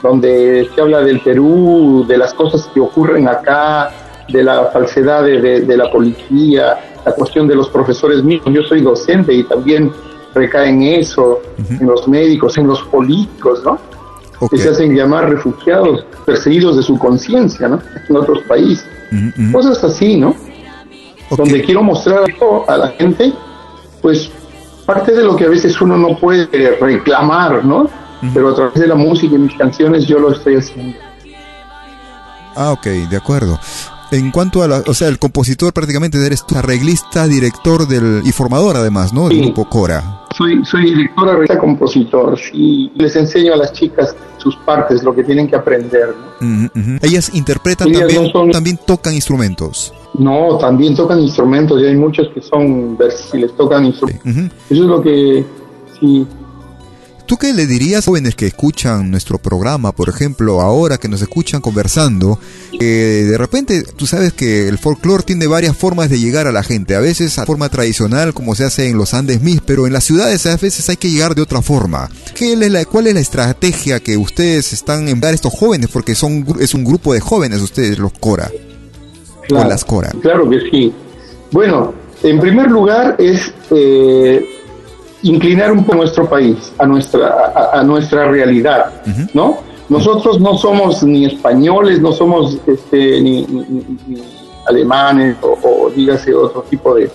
[0.02, 3.90] donde se habla del Perú, de las cosas que ocurren acá,
[4.28, 8.54] de la falsedad de, la policía, la cuestión de los profesores mismos.
[8.54, 9.90] Yo soy docente y también
[10.34, 13.78] recae en eso, en los médicos, en los políticos, ¿no?
[14.50, 17.80] Que se hacen llamar refugiados, perseguidos de su conciencia, ¿no?
[18.08, 18.86] En otros países.
[19.52, 20.34] Cosas así, ¿no?
[21.36, 22.24] Donde quiero mostrar
[22.68, 23.32] a la gente,
[24.00, 24.30] pues
[24.86, 26.46] parte de lo que a veces uno no puede
[26.80, 27.90] reclamar, ¿no?
[28.32, 30.98] Pero a través de la música y mis canciones yo lo estoy haciendo.
[32.56, 33.58] Ah, ok, de acuerdo.
[34.10, 38.32] En cuanto a la, o sea, el compositor prácticamente eres tú, arreglista, director del, y
[38.32, 39.28] formador además, ¿no?
[39.28, 40.17] Del grupo Cora.
[40.38, 45.24] Soy, soy director, arreglista, compositor, y les enseño a las chicas sus partes, lo que
[45.24, 46.14] tienen que aprender.
[47.02, 49.92] Ellas interpretan también, también tocan instrumentos.
[50.14, 52.96] No, también tocan instrumentos, y hay muchos que son
[53.32, 54.54] les tocan instrumentos.
[54.70, 55.44] Eso es lo que
[55.98, 56.24] sí.
[57.28, 61.20] ¿Tú qué le dirías a jóvenes que escuchan nuestro programa, por ejemplo, ahora que nos
[61.20, 62.38] escuchan conversando,
[62.72, 66.62] que de repente tú sabes que el folclore tiene varias formas de llegar a la
[66.62, 69.92] gente, a veces a forma tradicional como se hace en los Andes Mis, pero en
[69.92, 72.08] las ciudades a veces hay que llegar de otra forma.
[72.34, 75.90] ¿Qué es la, ¿Cuál es la estrategia que ustedes están en dar a estos jóvenes?
[75.92, 78.50] Porque son es un grupo de jóvenes ustedes, los Cora.
[79.46, 80.12] Claro, las Cora.
[80.22, 80.94] Claro que sí.
[81.50, 84.57] Bueno, en primer lugar es eh,
[85.22, 88.92] inclinar un poco nuestro país, a nuestra, a, nuestra realidad,
[89.34, 89.58] ¿no?
[89.88, 93.46] Nosotros no somos ni españoles, no somos este, ni,
[94.66, 97.10] alemanes o, dígase otro tipo de,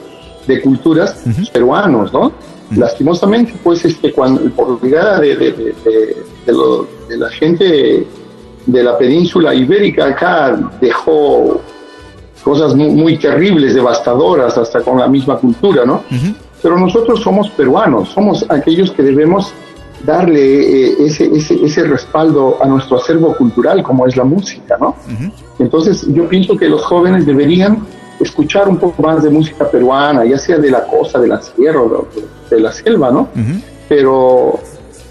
[0.62, 1.24] culturas
[1.54, 2.32] peruanos, ¿no?
[2.76, 5.76] Lastimosamente, pues, este, cuando, por llegada de, de,
[6.46, 8.06] de, la gente
[8.66, 11.62] de la península ibérica acá dejó
[12.44, 16.04] cosas muy, terribles, devastadoras, hasta con la misma cultura, ¿no?
[16.64, 19.54] Pero nosotros somos peruanos, somos aquellos que debemos
[20.04, 24.96] darle eh, ese, ese, ese, respaldo a nuestro acervo cultural, como es la música, ¿no?
[25.60, 27.86] Entonces, yo pienso que los jóvenes deberían
[28.20, 31.82] escuchar un poco más de música peruana, ya sea de la costa, de la sierra,
[31.82, 33.28] de, de la selva, ¿no?
[33.88, 34.60] Pero,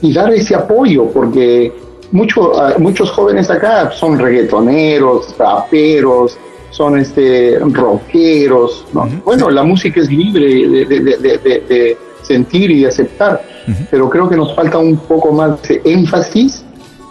[0.00, 1.72] y dar ese apoyo, porque
[2.12, 6.36] mucho, ah, muchos jóvenes acá son reggaetoneros, raperos,
[6.72, 8.84] son este rockeros.
[9.24, 13.42] Bueno, la música es libre de, sentir y de aceptar,
[13.90, 16.64] pero creo que nos falta un poco más de énfasis,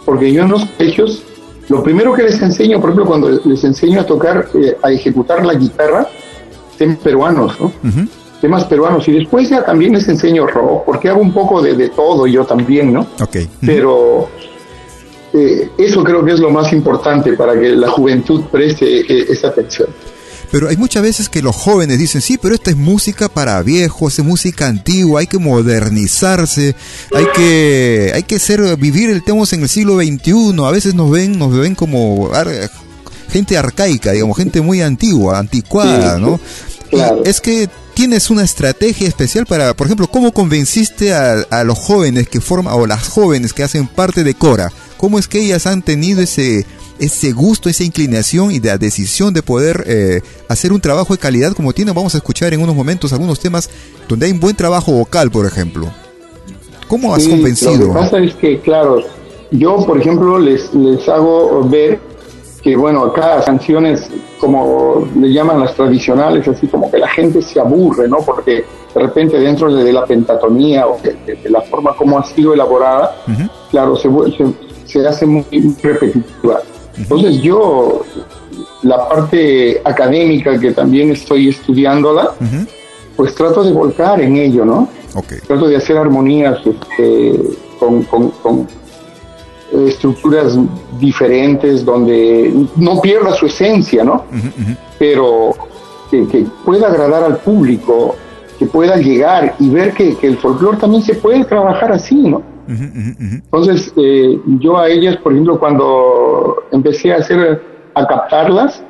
[0.04, 1.22] porque yo en los colegios,
[1.68, 5.44] lo primero que les enseño, por ejemplo, cuando les enseño a tocar, eh, a ejecutar
[5.46, 6.08] la guitarra,
[6.76, 7.72] temas peruanos, ¿no?
[8.40, 12.26] Temas peruanos, y después ya también les enseño rock, porque hago un poco de, todo
[12.26, 13.06] yo también, ¿no?
[13.20, 13.48] Okay.
[13.60, 14.28] Pero
[15.32, 19.48] eh, eso creo que es lo más importante para que la juventud preste eh, esa
[19.48, 19.88] atención.
[20.50, 24.18] Pero hay muchas veces que los jóvenes dicen, sí, pero esta es música para viejos,
[24.18, 26.76] es música antigua, hay que modernizarse,
[27.14, 31.10] hay que, hay que ser, vivir el tema en el siglo XXI, a veces nos
[31.10, 32.30] ven, nos ven como
[33.30, 36.38] gente arcaica, digamos, gente muy antigua, anticuada, ¿no?
[37.24, 42.40] Es que tienes una estrategia especial para, por ejemplo, ¿cómo convenciste a, los jóvenes que
[42.40, 44.70] forman, o las jóvenes que hacen parte de Cora?
[45.02, 46.64] ¿Cómo es que ellas han tenido ese,
[47.00, 51.54] ese gusto, esa inclinación y la decisión de poder eh, hacer un trabajo de calidad
[51.54, 51.92] como tienen?
[51.92, 53.68] Vamos a escuchar en unos momentos algunos temas
[54.08, 55.88] donde hay un buen trabajo vocal, por ejemplo.
[56.86, 57.78] ¿Cómo has convencido?
[57.78, 59.02] Lo que pasa es que, claro,
[59.50, 61.98] yo, por ejemplo, les, les hago ver
[62.62, 67.58] que, bueno, acá canciones, como le llaman las tradicionales, así como que la gente se
[67.58, 68.18] aburre, ¿no?
[68.18, 73.16] Porque de repente dentro de, la pentatonía o de, la forma como ha sido elaborada,
[73.72, 75.44] claro, se, se, hace muy
[75.82, 76.60] repetitiva.
[76.96, 78.02] Entonces yo,
[78.82, 82.34] la parte académica que también estoy estudiándola,
[83.16, 84.88] pues trato de volcar en ello, ¿no?
[85.46, 87.40] Trato de hacer armonías este,
[87.78, 88.68] con, con,
[89.86, 90.58] estructuras
[91.00, 94.24] diferentes donde no pierda su esencia, ¿no?
[94.98, 95.54] Pero
[96.10, 98.16] que, pueda agradar al público,
[98.58, 102.42] que pueda llegar y ver que, el folclore también se puede trabajar así, ¿no?
[102.72, 107.62] Entonces, eh, yo a ellas, por ejemplo, cuando empecé a hacer,
[107.94, 108.82] a captarlas,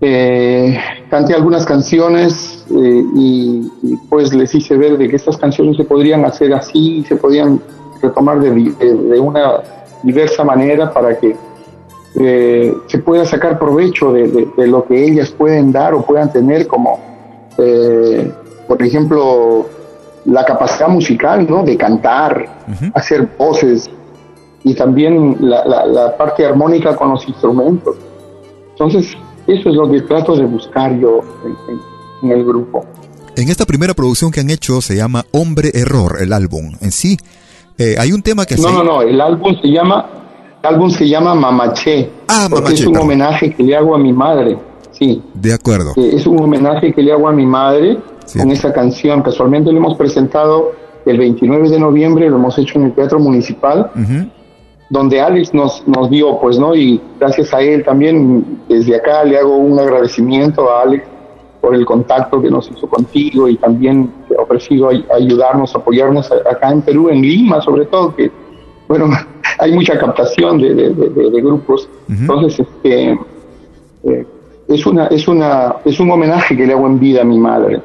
[0.00, 0.78] eh,
[1.10, 3.68] canté algunas canciones eh, y,
[4.08, 7.60] pues les hice ver de que estas canciones se podrían hacer así, se podían
[8.00, 9.54] retomar de, de, una
[10.04, 11.34] diversa manera para que
[12.14, 17.00] eh, se pueda sacar provecho de, lo que ellas pueden dar o puedan tener como,
[17.58, 18.30] eh,
[18.66, 19.66] por ejemplo,
[20.28, 21.62] la capacidad musical, ¿no?
[21.62, 22.44] De cantar,
[22.94, 23.90] hacer voces
[24.62, 27.96] y también la, la parte armónica con los instrumentos.
[28.72, 29.16] Entonces,
[29.46, 31.20] eso es lo que trato de buscar yo
[32.22, 32.84] en, el grupo.
[33.36, 36.72] En esta primera producción que han hecho se llama Hombre Error, el álbum.
[36.82, 37.16] En sí,
[37.78, 40.06] eh, hay un tema que no, No, no, el álbum se llama,
[40.62, 42.10] el álbum se llama Mamaché.
[42.28, 44.58] Ah, porque es un homenaje que le hago a mi madre.
[44.92, 45.22] Sí.
[45.32, 45.92] De acuerdo.
[45.96, 47.98] Eh, es un homenaje que le hago a mi madre
[48.36, 49.22] con esa canción.
[49.22, 50.72] Casualmente lo hemos presentado
[51.06, 53.90] el 29 de noviembre, lo hemos hecho en el Teatro Municipal
[54.90, 56.74] donde Alex nos, nos dio, pues, ¿no?
[56.74, 61.04] Y gracias a él también, desde acá le hago un agradecimiento a Alex
[61.60, 66.82] por el contacto que nos hizo contigo y también ha ofrecido ayudarnos, apoyarnos acá en
[66.82, 68.30] Perú, en Lima sobre todo, que,
[68.86, 69.10] bueno,
[69.58, 71.88] hay mucha captación de, de, grupos.
[72.08, 73.18] Entonces, este,
[74.04, 74.26] eh,
[74.68, 77.80] es, una, es, una, es un homenaje que le hago en vida a mi madre.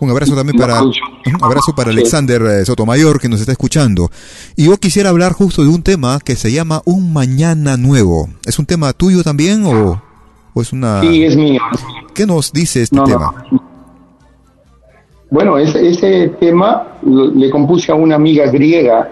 [0.00, 0.94] Un abrazo también para un
[1.42, 4.10] abrazo para Alexander eh, Sotomayor que nos está escuchando.
[4.56, 8.28] Y yo quisiera hablar justo de un tema que se llama Un mañana nuevo.
[8.46, 10.00] ¿Es un tema tuyo también o,
[10.54, 11.60] es una Sí, es mío.
[12.14, 13.44] ¿Qué nos dice este tema?
[15.30, 19.10] Bueno, ese, ese tema le compuse a una amiga griega,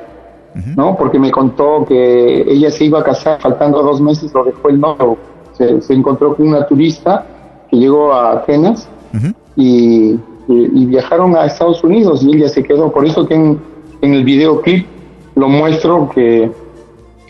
[0.77, 0.97] ¿no?
[0.97, 4.81] Porque me contó que ella se iba a casar faltando dos meses, lo dejó el
[4.81, 5.19] novio.
[5.57, 7.27] Se, encontró con una turista
[7.71, 8.89] que llegó a Atenas
[9.57, 12.93] y y viajaron a Estados Unidos y ella se quedó.
[12.93, 13.59] Por eso que en,
[14.01, 14.87] en el videoclip
[15.35, 16.51] lo muestro que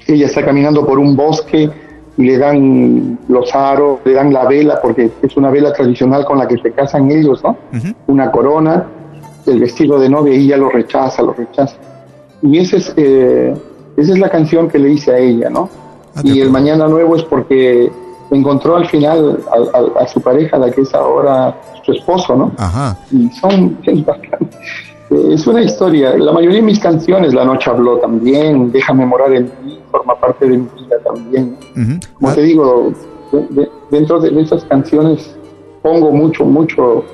[0.07, 1.71] ella está caminando por un bosque
[2.19, 6.39] y le dan los aros, le dan la vela, porque es una vela tradicional con
[6.39, 7.57] la que se casan ellos, ¿no?
[8.07, 8.87] Una corona,
[9.47, 11.77] el vestido de novia, y ella lo rechaza, lo rechaza.
[12.41, 13.55] Y esa es, eh,
[13.97, 15.69] esa es la canción que le hice a ella, ¿no?
[16.15, 17.91] Ah, y el Mañana Nuevo es porque
[18.31, 19.41] encontró al final
[19.73, 21.55] a, a su pareja, la que es ahora
[21.85, 22.53] su esposo, ¿no?
[22.59, 22.99] Ajá.
[23.13, 23.79] Y son,
[25.11, 26.17] es una historia.
[26.17, 30.49] La mayoría de mis canciones, La Noche Habló también, Déjame Morar en ti, forma parte
[30.49, 31.57] de mi vida también.
[32.15, 32.93] Como te digo,
[33.91, 35.37] dentro de esas canciones
[35.83, 37.05] pongo mucho, mucho,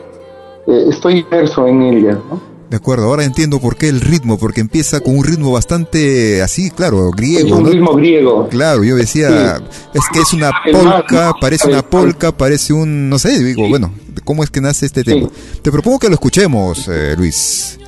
[0.66, 2.51] eh, estoy inmerso en ellas, ¿no?
[2.72, 6.70] De acuerdo, ahora entiendo por qué el ritmo, porque empieza con un ritmo bastante así,
[6.70, 7.58] claro, griego.
[7.58, 8.48] un ritmo griego.
[8.48, 9.60] Claro, yo decía,
[9.92, 13.92] es que es una polca, parece una polca, parece un, no sé, digo, bueno,
[14.24, 15.28] ¿cómo es que nace este tema?
[15.60, 17.78] Te propongo que lo escuchemos, eh, Luis.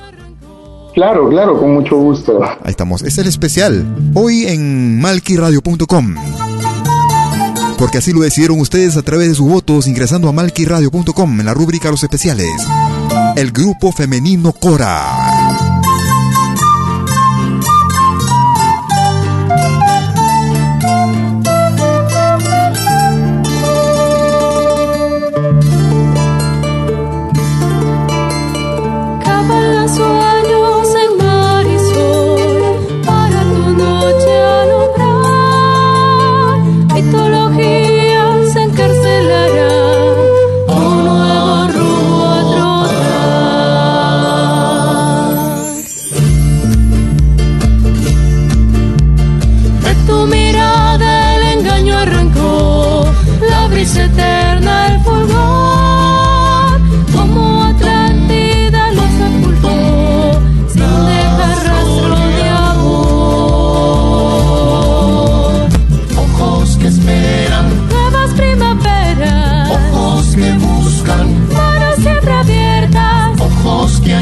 [0.93, 2.43] Claro, claro, con mucho gusto.
[2.43, 3.83] Ahí estamos, es el especial,
[4.13, 6.15] hoy en malquiradio.com.
[7.79, 11.55] Porque así lo decidieron ustedes a través de sus votos ingresando a malquiradio.com en la
[11.55, 12.51] rúbrica Los Especiales
[13.35, 15.54] el grupo femenino Cora.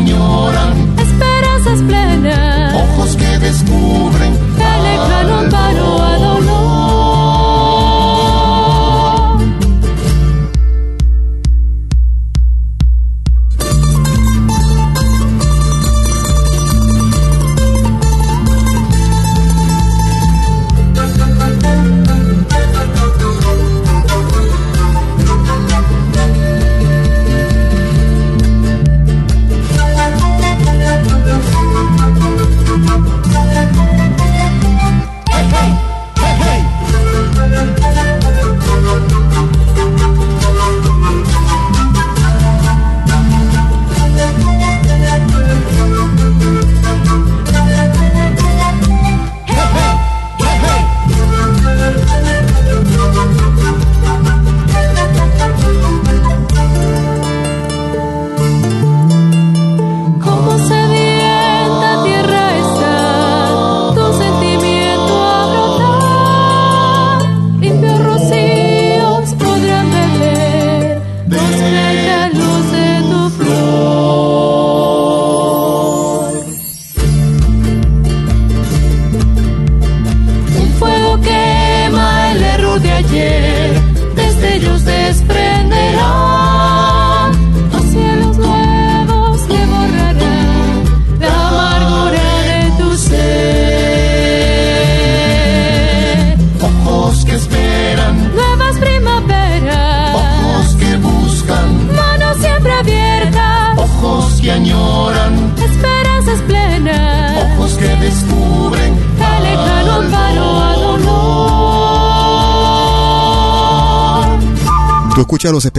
[0.03, 6.02] añoran, esperanzas plenas, ojos que descubren el lejano valor.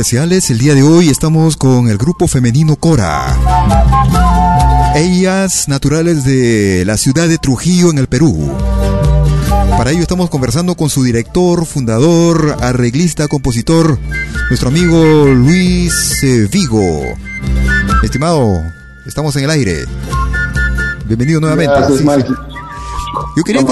[0.04, 0.50] Especiales.
[0.50, 3.24] El día de hoy estamos con el grupo femenino Cora.
[4.94, 8.52] Ellas naturales de la ciudad de Trujillo en el Perú.
[9.78, 13.98] Para ello estamos conversando con su director, fundador, arreglista, compositor,
[14.50, 17.00] nuestro amigo Luis eh, Vigo.
[18.02, 18.62] Estimado,
[19.06, 19.86] estamos en el aire.
[21.06, 21.76] Bienvenido nuevamente.
[23.36, 23.62] Yo quería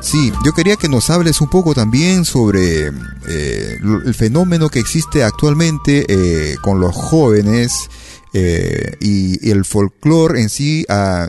[0.00, 2.88] Sí, yo quería que nos hables un poco también sobre
[3.28, 7.88] eh, el fenómeno que existe actualmente eh, con los jóvenes
[8.32, 10.86] eh, y, el folclore en sí,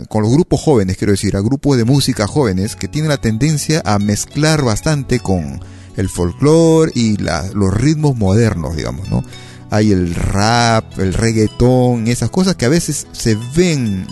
[0.10, 3.82] con los grupos jóvenes, quiero decir, a grupos de música jóvenes que tienen la tendencia
[3.86, 5.60] a mezclar bastante con
[5.98, 9.24] el folclore y los ritmos modernos, digamos, ¿no?
[9.72, 14.06] Hay el rap, el reggaetón, esas cosas que a veces se ven,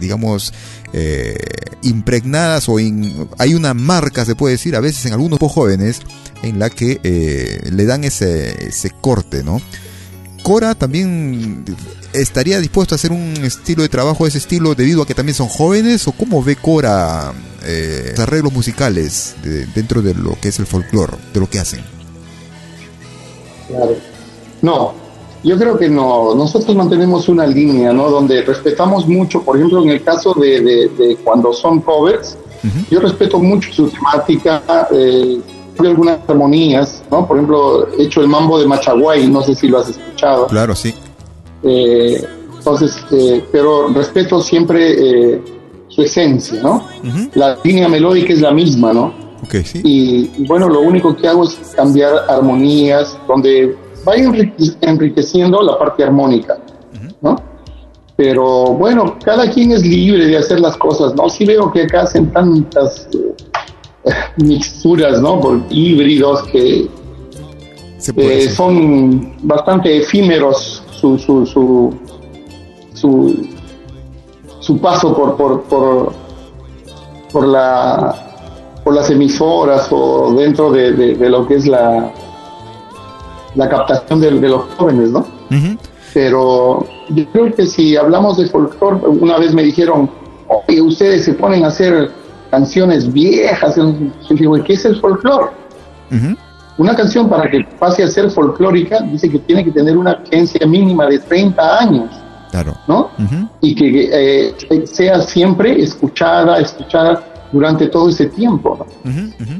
[0.00, 0.52] digamos,
[0.98, 1.36] eh,
[1.82, 6.00] impregnadas o hay una marca, se puede decir, a veces en algunos jóvenes,
[6.42, 9.60] en la que eh, le dan ese, ese corte, ¿no?
[10.42, 11.64] Cora también
[12.12, 15.34] estaría dispuesto a hacer un estilo de trabajo de ese estilo debido a que también
[15.34, 17.32] son jóvenes o cómo ve Cora
[17.64, 19.34] eh, los arreglos musicales
[19.74, 21.80] dentro de lo que es el folclore, de lo que hacen.
[23.68, 23.96] Claro.
[24.62, 24.94] No,
[25.42, 28.10] yo creo que no, nosotros mantenemos una línea, ¿no?
[28.10, 32.36] Donde respetamos mucho, por ejemplo, en el caso de, cuando son covers,
[32.90, 35.38] yo respeto mucho su temática, eh,
[35.84, 37.26] algunas armonías, ¿no?
[37.26, 40.46] Por ejemplo, he hecho el mambo de Machaguay, no sé si lo has escuchado.
[40.46, 40.94] Claro, sí.
[41.62, 42.24] Eh,
[42.58, 45.42] entonces, eh, pero respeto siempre eh,
[45.88, 46.86] su esencia, ¿no?
[47.34, 49.26] La línea melódica es la misma, ¿no?
[49.44, 49.80] Okay, sí.
[49.84, 54.14] y bueno, lo único que hago es cambiar armonías, donde va
[54.80, 56.58] enriqueciendo la parte armónica,
[57.20, 57.36] ¿no?
[58.16, 61.28] Pero bueno, cada quien es libre de hacer las cosas, ¿no?
[61.28, 63.34] Sí veo que acá hacen tantas eh,
[64.36, 65.40] mixturas, ¿no?
[65.40, 66.88] Por híbridos que
[68.16, 71.46] eh, son bastante efímeros su, su,
[72.94, 73.48] su,
[74.60, 76.12] su, paso por, por, por,
[77.32, 78.14] por, la,
[78.84, 82.12] por las emisoras o dentro de lo que es la,
[83.56, 85.26] la captación de, los jóvenes, ¿no?
[86.14, 90.08] Pero yo creo que si hablamos de folclore, una vez me dijeron,
[90.48, 92.10] oye, ustedes se ponen a hacer
[92.50, 93.76] canciones viejas.
[94.30, 95.50] Digo, ¿qué es el folclore?
[96.78, 100.66] Una canción para que pase a ser folclórica dice que tiene que tener una agencia
[100.66, 102.10] mínima de 30 años.
[102.50, 102.74] Claro.
[102.86, 103.10] ¿No?
[103.60, 107.22] Y que eh, sea siempre escuchada, escuchada
[107.52, 108.86] durante todo ese tiempo.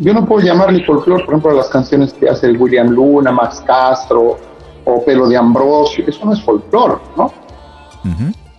[0.00, 3.62] Yo no puedo llamarle folclore, por ejemplo, a las canciones que hace William Luna, Max
[3.66, 4.38] Castro
[4.84, 7.32] o Pelo de Ambrosio, eso no es folclore, ¿no?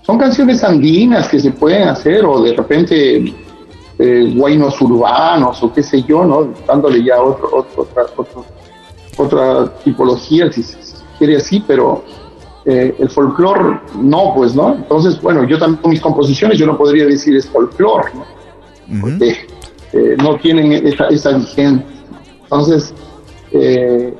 [0.01, 3.34] Son canciones andinas que se pueden hacer o de repente
[4.00, 6.54] eh, guainos urbanos o qué sé yo, ¿no?
[6.68, 8.06] Dándole ya otro, otra,
[9.18, 10.78] otra tipología, si se
[11.18, 12.04] quiere así, pero
[12.66, 14.76] eh, el folclore no, pues, ¿no?
[14.76, 19.02] Entonces, bueno, yo también con mis composiciones yo no podría decir es folclore, ¿no?
[19.02, 19.48] porque
[19.93, 21.86] eh, no tienen esa, esa vigencia.
[22.43, 22.93] Entonces,
[23.52, 24.14] eh,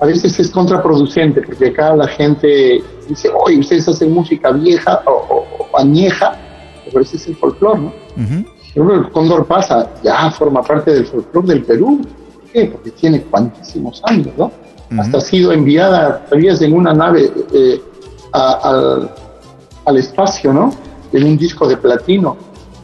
[0.00, 5.44] a veces es contraproducente, porque acá la gente dice, oye, ustedes hacen música vieja o,
[5.76, 6.36] añeja,
[6.86, 7.92] pero ese es el folclore, ¿no?
[8.74, 12.00] El cóndor pasa, ya forma parte del folclore del Perú.
[12.34, 12.66] ¿Por qué?
[12.66, 14.50] Porque tiene cuantísimos años, ¿no?
[14.98, 17.82] Hasta ha sido enviada, todavía en una nave eh,
[18.32, 19.10] al,
[19.84, 20.70] al espacio, ¿no?
[21.12, 22.36] En un disco de platino,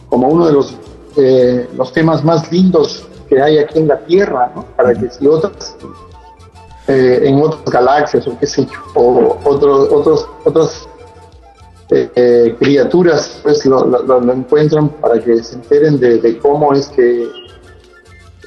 [0.09, 0.77] como uno de los,
[1.17, 4.65] eh, los temas más lindos que hay aquí en la Tierra, ¿no?
[4.77, 5.77] Para que si otras,
[6.89, 10.89] eh, en otras galaxias o qué sé yo, o otros, otros, otras
[11.91, 17.29] eh, criaturas pues lo, lo, encuentran para que se enteren de, cómo es que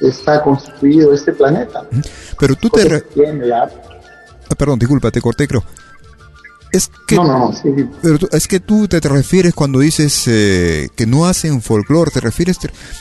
[0.00, 1.84] está construido este planeta.
[2.38, 3.04] Pero tú te...
[4.50, 5.62] Ah, perdón, disculpa, te corté, creo.
[6.70, 7.70] Es que, no, no, sí,
[8.02, 12.58] Pero es que tú te, refieres cuando dices eh, que no hacen folclore, te refieres,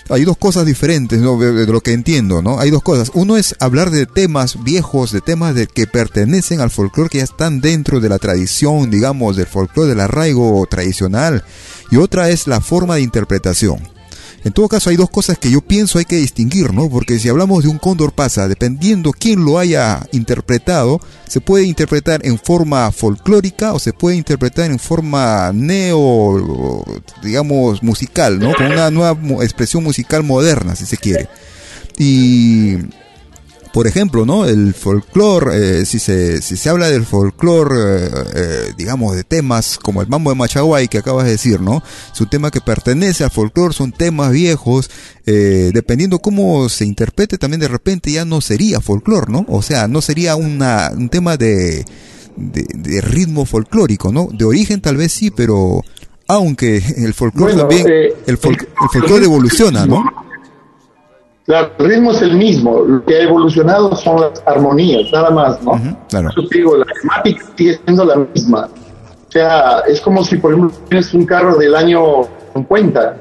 [0.10, 1.38] hay dos cosas diferentes ¿no?
[1.38, 2.60] de, lo que entiendo, ¿no?
[2.60, 3.12] Hay dos cosas.
[3.14, 7.26] Uno es hablar de temas viejos, de temas de que pertenecen al folclore, que ya
[7.26, 11.44] están dentro de la tradición, digamos, del folclore, del arraigo tradicional.
[11.92, 13.97] Y otra es la forma de interpretación.
[14.44, 16.90] En todo caso, hay dos cosas que yo pienso hay que distinguir, ¿no?
[16.90, 22.26] Porque si hablamos de un cóndor pasa, dependiendo quién lo haya interpretado, se puede interpretar
[22.26, 26.86] en forma folclórica o se puede interpretar en forma neo,
[27.24, 28.54] digamos, musical, ¿no?
[28.54, 31.28] Con una nueva expresión musical moderna, si se quiere.
[31.98, 32.78] Y
[33.74, 34.46] por ejemplo, ¿no?
[34.46, 39.78] El folclore, eh, si, se, si se habla del folclore, eh, eh, digamos, de temas
[39.78, 41.84] como el mambo de Machaguay que acabas de decir, ¿no?
[42.14, 44.90] Es un tema que pertenece al folclore, son temas viejos,
[45.26, 49.46] dependiendo cómo se interprete también de repente ya no sería folclore, ¿no?
[49.50, 51.84] O sea, no sería una, un tema de,
[52.38, 54.30] de, ritmo folclórico, ¿no?
[54.32, 55.84] De origen tal vez sí, pero
[56.28, 57.86] aunque el folclore también,
[58.26, 60.27] el, folclore evoluciona, ¿no?
[61.48, 65.64] Claro, el ritmo es el mismo, lo que ha evolucionado son las armonías, nada más,
[65.64, 65.80] ¿no?
[66.12, 68.68] Yo digo, la temática sigue siendo la misma.
[69.30, 73.16] O sea, es como si, por ejemplo, tienes un carro del año 50,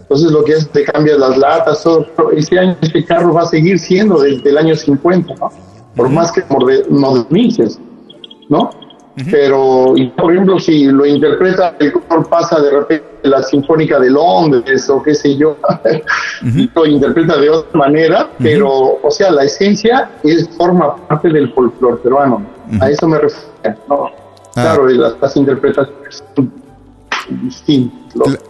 [0.00, 3.46] entonces lo que es, te cambias las latas, todo, ese año este carro va a
[3.46, 5.48] seguir siendo desde el año 50, ¿no?
[5.94, 6.42] Por más que
[6.90, 7.78] modernices,
[8.48, 8.70] ¿no?
[9.30, 14.88] Pero, por ejemplo, si lo interpreta, el color pasa de repente la Sinfónica de Londres
[14.88, 15.56] o qué sé yo,
[16.74, 21.96] lo interpreta de otra manera, pero, o sea, la esencia es forma parte del folclore
[21.96, 22.42] peruano.
[22.80, 24.06] A eso me refiero, ¿no?
[24.54, 24.62] Ah.
[24.62, 26.24] Claro, las, las interpretaciones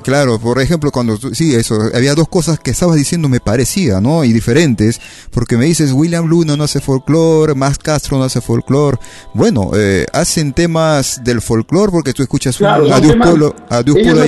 [0.02, 4.24] Claro, por ejemplo, cuando sí, eso, había dos cosas que estabas diciendo me parecía, ¿no?
[4.24, 5.00] Y diferentes,
[5.32, 8.98] porque me dices William Luna no hace folclore, Max Castro no hace folclore.
[9.34, 13.54] Bueno, eh, hacen temas del folclore porque tú escuchas claro, un Adiós Pueblo,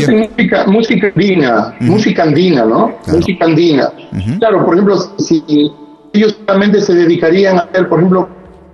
[0.09, 2.95] música, música andina, música andina, ¿no?
[3.07, 3.93] Música andina.
[4.39, 5.43] Claro, por ejemplo, si
[6.13, 8.29] ellos solamente se dedicarían a hacer, por ejemplo,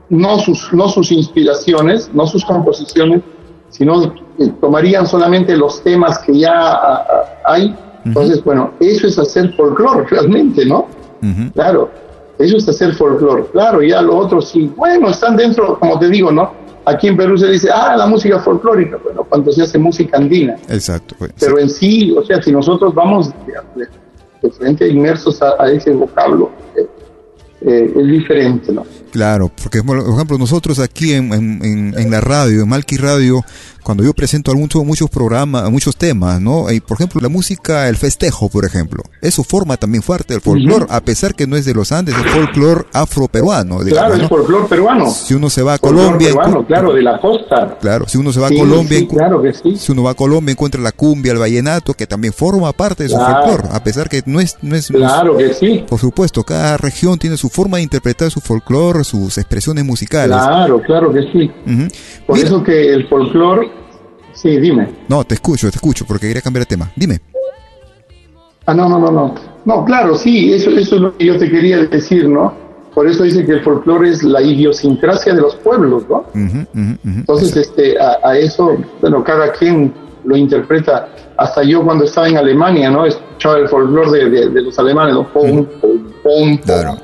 [0.08, 3.22] no sus, no sus inspiraciones, no sus composiciones,
[3.70, 4.14] sino
[4.60, 7.74] tomarían solamente los temas que ya ah, ah, hay.
[8.04, 10.86] Entonces, bueno, eso es hacer folclore realmente, ¿no?
[11.54, 11.90] Claro,
[12.38, 13.46] eso es hacer folclore.
[13.52, 16.52] Claro, ya lo otro sí, bueno, están dentro, como te digo, ¿no?
[16.84, 20.56] Aquí en Perú se dice, ah, la música folclórica, bueno, cuando se hace música andina.
[20.68, 21.16] Exacto.
[21.18, 26.52] Pues, Pero en sí, o sea, si nosotros vamos de, frente inmersos a, ese vocablo,
[26.76, 26.86] eh,
[27.62, 28.84] eh, es diferente, ¿no?
[29.16, 33.42] Claro, porque por ejemplo nosotros aquí en, en, en la radio, en Malqui Radio,
[33.86, 36.72] cuando yo presento muchos, muchos programas, muchos temas, ¿no?
[36.72, 40.86] Y, por ejemplo, la música, el festejo, por ejemplo, eso forma también fuerte el folclore,
[40.88, 43.78] a pesar que no es de los Andes, es folclore afroperuano.
[43.78, 45.08] Claro, es folclore peruano.
[45.08, 46.30] Si uno se va a Colombia...
[46.30, 47.78] Peruano, claro, de la costa.
[47.80, 49.06] Claro, si uno se va a Colombia...
[49.08, 49.76] claro que sí.
[49.76, 53.10] Si uno va a Colombia encuentra la cumbia, el vallenato, que también forma parte de
[53.10, 54.56] su folclore, a pesar que no es...
[54.62, 55.84] No es claro que sí.
[55.88, 60.36] Por supuesto, cada región tiene su forma de interpretar su folclore, sus expresiones musicales.
[60.36, 61.50] Claro, claro que sí.
[62.26, 63.70] Por eso que el folclore
[64.36, 64.94] Sí, dime.
[65.08, 66.92] No, te escucho, te escucho, porque quería cambiar de tema.
[66.94, 67.20] Dime.
[68.66, 69.34] Ah, no, no, no, no.
[69.64, 72.52] No, claro, sí, eso, eso es lo que yo te quería decir, ¿no?
[72.94, 76.26] Por eso dice que el folclore es la idiosincrasia de los pueblos, ¿no?
[77.04, 79.92] Entonces, este, a, eso, bueno, cada quien
[80.24, 81.08] lo interpreta.
[81.38, 83.06] Hasta yo cuando estaba en Alemania, ¿no?
[83.06, 85.32] Escuchaba el folclore de, de, los alemanes, ¿no?
[85.32, 86.96] Pum, pum, pum, claro.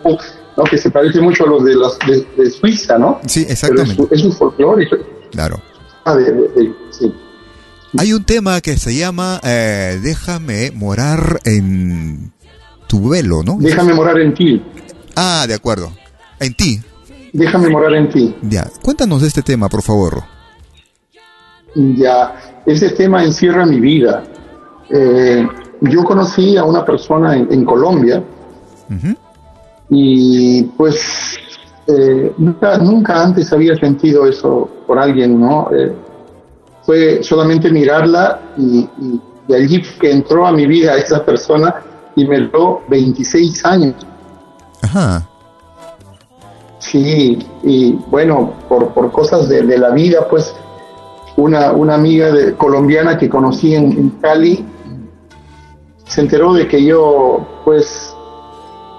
[0.57, 0.65] ¿No?
[0.65, 1.99] Que se parece mucho a los de, las,
[2.37, 3.21] de, Suiza, ¿no?
[3.27, 4.03] Sí, exactamente.
[4.11, 4.89] es, un folclore.
[5.31, 5.61] Claro.
[6.05, 7.13] Ah, de, sí.
[7.99, 12.33] Hay un tema que se llama eh, Déjame morar en
[12.87, 13.59] tu velo, ¿no?
[13.61, 14.63] Déjame morar en ti.
[15.15, 15.93] Ah, de acuerdo.
[16.41, 16.81] En ti.
[17.33, 18.35] Déjame morar en ti.
[18.43, 20.23] Ya, cuéntanos de este tema, por favor.
[21.75, 24.25] Ya, ese tema encierra mi vida.
[24.91, 25.47] Eh,
[25.81, 28.23] yo conocí a una persona en, Colombia
[29.95, 31.37] y pues
[31.87, 35.69] eh, nunca, nunca antes había sentido eso por alguien, ¿no?
[35.71, 35.93] Eh,
[36.87, 38.89] fue solamente mirarla y,
[39.49, 41.75] y, allí que entró a mi vida esa persona
[42.17, 43.95] y me duró 26 años.
[44.81, 45.29] Ajá.
[46.79, 50.55] Sí, y bueno, por, por cosas de, la vida, pues
[51.37, 54.65] una, una amiga de, colombiana que conocí en, Cali
[56.07, 58.12] se enteró de que yo, pues,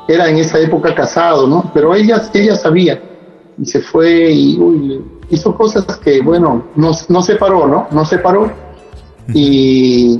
[0.08, 1.72] era en esa época casado, ¿no?
[1.74, 3.02] Pero ella, ella sabía
[3.58, 7.88] y se fue y hizo cosas que, bueno, no, no se paró, ¿no?
[7.92, 8.52] No se paró.
[9.34, 10.20] Y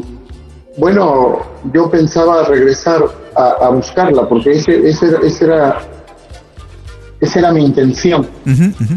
[0.78, 1.40] bueno,
[1.74, 3.04] yo pensaba regresar
[3.36, 5.80] a, buscarla porque ese, ese, ese era
[7.24, 8.28] esa era mi intención,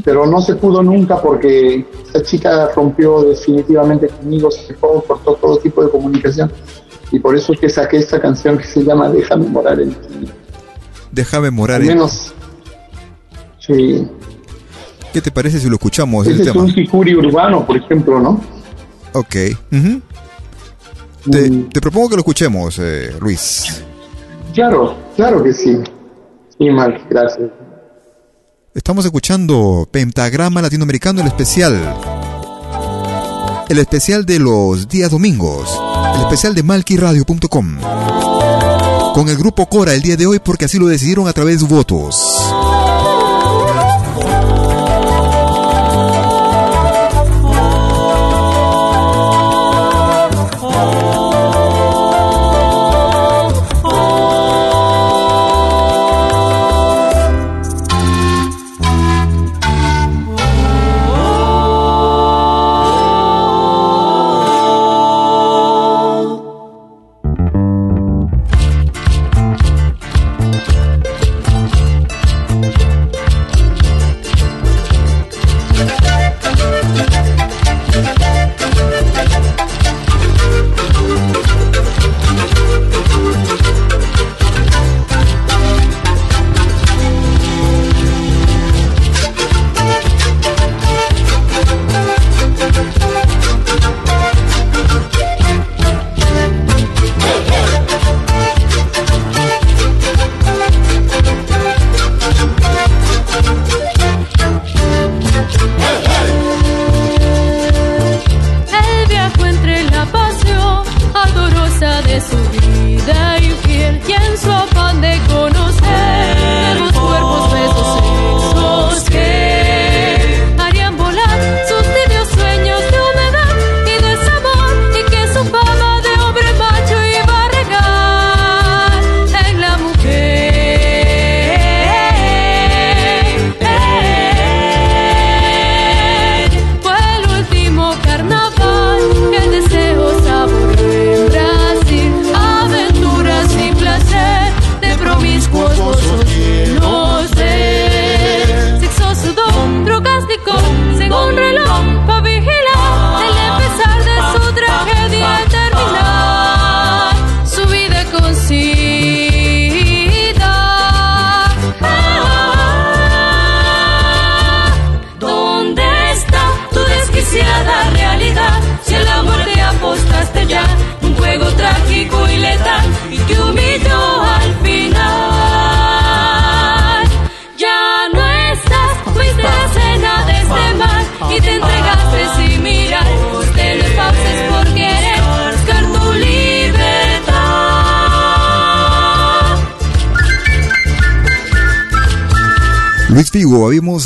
[0.05, 5.85] pero no se pudo nunca porque esa chica rompió definitivamente conmigo, se cortó todo tipo
[5.85, 6.51] de comunicación
[7.13, 10.29] y por eso es que saqué esta canción que se llama Déjame morar en ti.
[11.17, 12.35] Déjame morar en menos,
[13.59, 14.07] sí.
[15.15, 16.27] ¿Qué te parece si lo escuchamos?
[16.27, 18.39] Ese es un sicuri urbano, por ejemplo, ¿no?
[19.15, 19.31] Ok.
[19.31, 21.71] te, mm.
[21.71, 23.83] te, propongo que lo escuchemos, eh, Luis.
[24.53, 25.79] Claro, claro que sí.
[26.59, 27.49] Sí, mal, gracias.
[28.75, 31.97] Estamos escuchando Pentagrama Latinoamericano, el especial.
[33.71, 35.81] El especial de los días domingos.
[36.15, 37.79] El especial de malquiradio.com.
[39.17, 41.67] Con el grupo Cora el día de hoy porque así lo decidieron a través de
[41.67, 42.15] votos.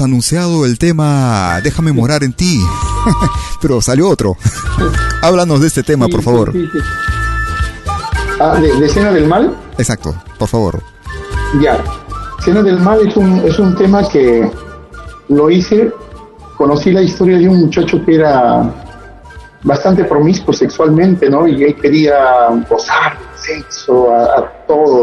[0.01, 2.61] Habíamos anunciado el tema Déjame morar en ti,
[3.63, 4.37] pero salió otro.
[5.23, 6.53] Háblanos de este tema, por favor.
[8.39, 9.55] ah, ¿de, Escena del Mal?
[9.79, 10.83] Exacto, por favor.
[11.63, 11.79] Ya,
[12.39, 14.51] Escena del Mal es un, es un tema que
[15.29, 15.93] lo hice,
[16.57, 18.73] conocí la historia de un muchacho que era
[19.63, 21.47] bastante promiscuo sexualmente, ¿no?
[21.47, 25.00] Y él quería gozar sexo, a todo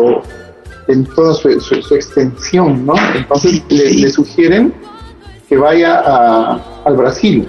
[0.88, 2.94] en toda su, extensión, ¿no?
[3.16, 4.74] Entonces le, sugieren
[5.50, 7.48] que vaya al Brasil.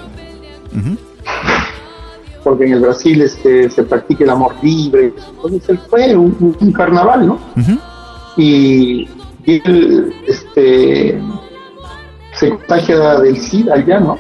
[2.43, 5.13] Porque en el Brasil este, se practica el amor libre.
[5.37, 7.39] Entonces él fue un, carnaval, ¿no?
[8.37, 9.09] y,
[9.47, 11.19] él este,
[12.35, 14.19] se contagia del SIDA allá, ¿no?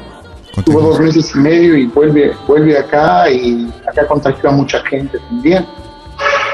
[0.64, 5.18] Tuvo dos meses y medio y vuelve, vuelve acá y acá contagió a mucha gente
[5.28, 5.64] también.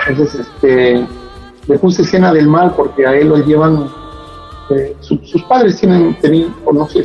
[0.09, 1.07] Entonces, este,
[1.67, 3.89] le puse escena del mal porque a él lo llevan,
[4.71, 7.05] eh, sus padres tienen, tenían, o no sé,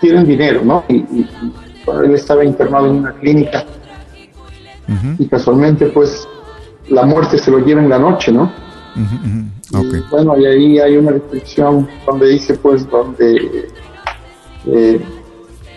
[0.00, 0.84] tienen dinero, ¿no?
[0.88, 1.04] Y,
[2.04, 3.64] él estaba internado en una clínica
[5.18, 6.28] y casualmente, pues,
[6.90, 8.52] la muerte se lo lleva en la noche, ¿no?
[10.10, 13.68] bueno, y ahí hay una descripción donde dice, pues, donde
[14.66, 15.00] eh,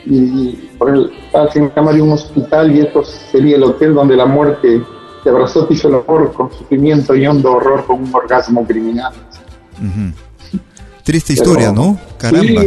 [0.06, 1.12] y, por el,
[1.54, 4.82] en cama de un hospital y esto sería el hotel donde la muerte
[5.24, 9.14] te abrazó, te hizo el amor con sufrimiento y hondo horror con un orgasmo criminal.
[11.04, 12.00] Triste historia, ¿no?
[12.18, 12.64] Caramba.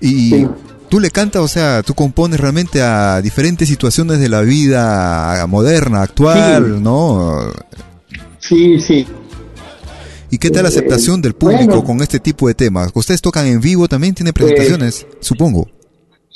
[0.00, 0.46] y
[0.88, 6.02] tú le cantas, o sea, tú compones realmente a diferentes situaciones de la vida moderna,
[6.02, 7.52] actual, ¿no?
[8.38, 9.06] Sí, sí.
[10.30, 12.90] ¿Y qué tal la aceptación del público con este tipo de temas?
[12.94, 14.14] ¿Ustedes tocan en vivo también?
[14.14, 15.06] ¿Tiene presentaciones?
[15.20, 15.68] supongo.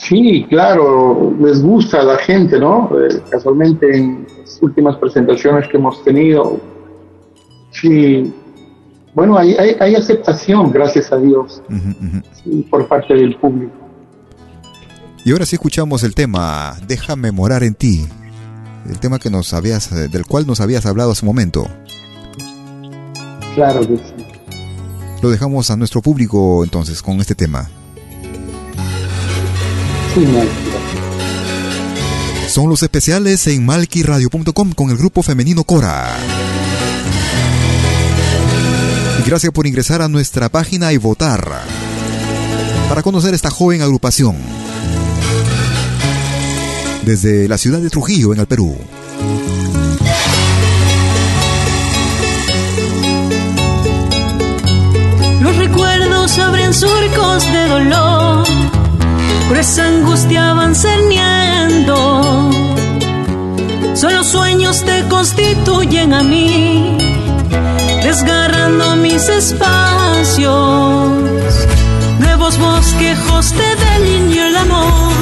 [0.02, 2.90] Sí, claro, les gusta a la gente, ¿no?
[2.98, 6.59] Eh, casualmente en las últimas presentaciones que hemos tenido,
[7.70, 8.32] sí,
[9.14, 11.62] bueno, hay, hay, aceptación, gracias a Dios,
[12.70, 13.74] por parte del público.
[15.22, 18.06] Y ahora sí escuchamos el tema Déjame morar en ti,
[18.89, 21.68] el tema que nos habías, del cual nos habías hablado hace un momento.
[23.55, 24.14] Claro que sí.
[25.20, 27.68] Lo dejamos a nuestro público entonces con este tema.
[32.49, 36.16] Son los especiales en malquiradio.com con el grupo femenino Cora.
[39.24, 41.62] Gracias por ingresar a nuestra página y votar
[42.89, 44.37] para conocer esta joven agrupación
[47.05, 48.77] desde la ciudad de Trujillo, en el Perú.
[55.41, 58.69] Los recuerdos abren surcos de dolor
[59.51, 62.51] por esa angustia van cerniendo.
[63.94, 66.97] Solo sueños te constituyen a mí,
[68.01, 70.47] desgarrando mis espacios.
[72.20, 75.12] Nuevos bosquejos te delineó el amor,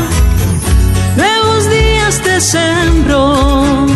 [1.16, 3.86] nuevos días te sembro.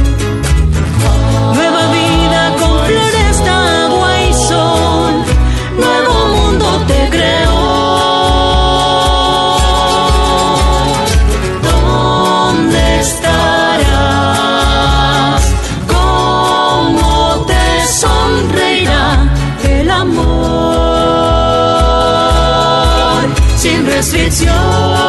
[24.02, 25.01] Se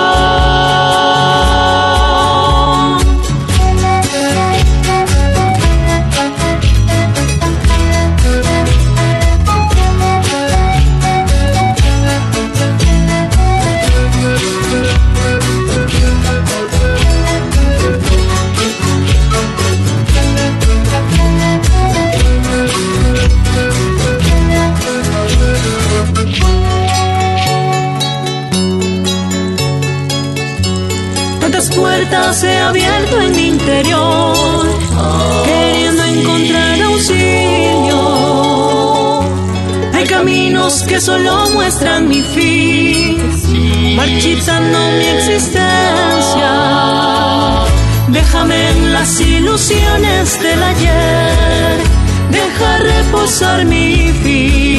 [40.94, 43.18] que solo muestran mi fin,
[43.96, 46.52] marchitando mi existencia.
[48.10, 51.80] Déjame en las ilusiones del ayer,
[52.30, 54.73] deja reposar mi fin.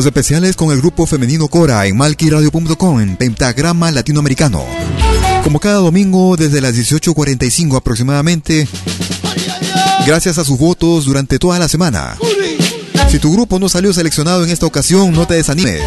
[0.00, 4.64] Los especiales con el grupo femenino Cora en malquiradio.com en Pentagrama Latinoamericano.
[5.44, 8.66] Como cada domingo desde las 18.45 aproximadamente,
[10.06, 12.16] gracias a sus votos durante toda la semana.
[13.10, 15.82] Si tu grupo no salió seleccionado en esta ocasión, no te desanimes.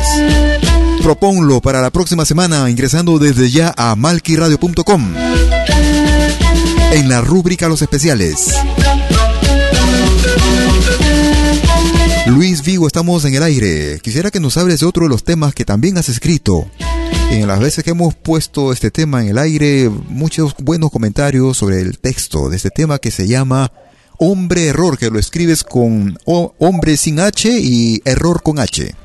[1.02, 5.16] Proponlo para la próxima semana ingresando desde ya a malquiradio.com
[6.92, 8.54] en la rúbrica Los Especiales.
[12.26, 14.00] Luis Vigo, estamos en el aire.
[14.02, 16.66] Quisiera que nos hables de otro de los temas que también has escrito
[17.32, 21.82] En las veces que hemos puesto este tema en el aire, muchos buenos comentarios sobre
[21.82, 23.74] el texto de este tema que se llama
[24.20, 28.96] Hombre Error, que lo escribes con hombre sin H y error con H.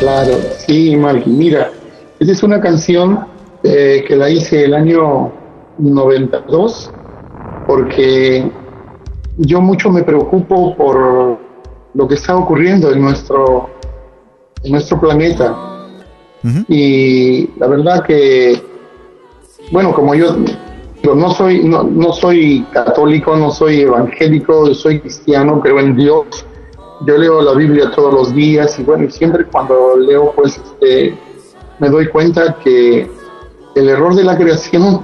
[0.00, 1.30] Claro, sí, Malky.
[1.30, 1.70] Mira,
[2.18, 3.24] esa es una canción
[3.62, 5.32] eh, que la hice el año
[5.78, 6.90] 92
[7.68, 8.50] porque
[9.38, 11.38] yo mucho me preocupo por
[11.94, 13.70] lo que está ocurriendo en nuestro,
[14.62, 15.56] en nuestro planeta.
[16.68, 18.62] Y la verdad que,
[19.72, 20.36] bueno, como yo
[21.14, 26.46] no soy, no, no soy católico, no soy evangélico, soy cristiano, creo en Dios.
[27.06, 31.16] Yo leo la Biblia todos los días y bueno, siempre cuando leo, pues este,
[31.78, 33.08] me doy cuenta que
[33.76, 35.02] el error de la creación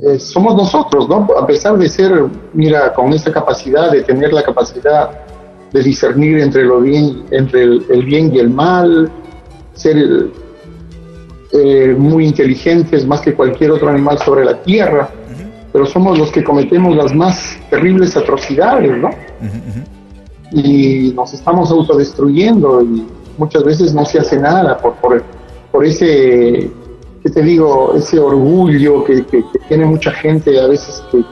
[0.00, 1.26] eh, somos nosotros, ¿no?
[1.36, 2.12] A pesar de ser,
[2.52, 5.10] mira, con esa capacidad de tener la capacidad
[5.72, 9.10] de discernir entre lo bien, entre el, bien y el mal,
[9.74, 10.30] ser
[11.52, 15.10] eh, muy inteligentes más que cualquier otro animal sobre la tierra,
[15.72, 19.10] pero somos los que cometemos las más terribles atrocidades, ¿no?
[20.52, 23.04] Y nos estamos autodestruyendo y
[23.36, 25.24] muchas veces no se hace nada por, por,
[25.72, 26.70] por ese
[27.22, 27.94] ¿qué te digo?
[27.94, 29.24] Ese orgullo que,
[29.68, 31.24] tiene mucha gente a veces que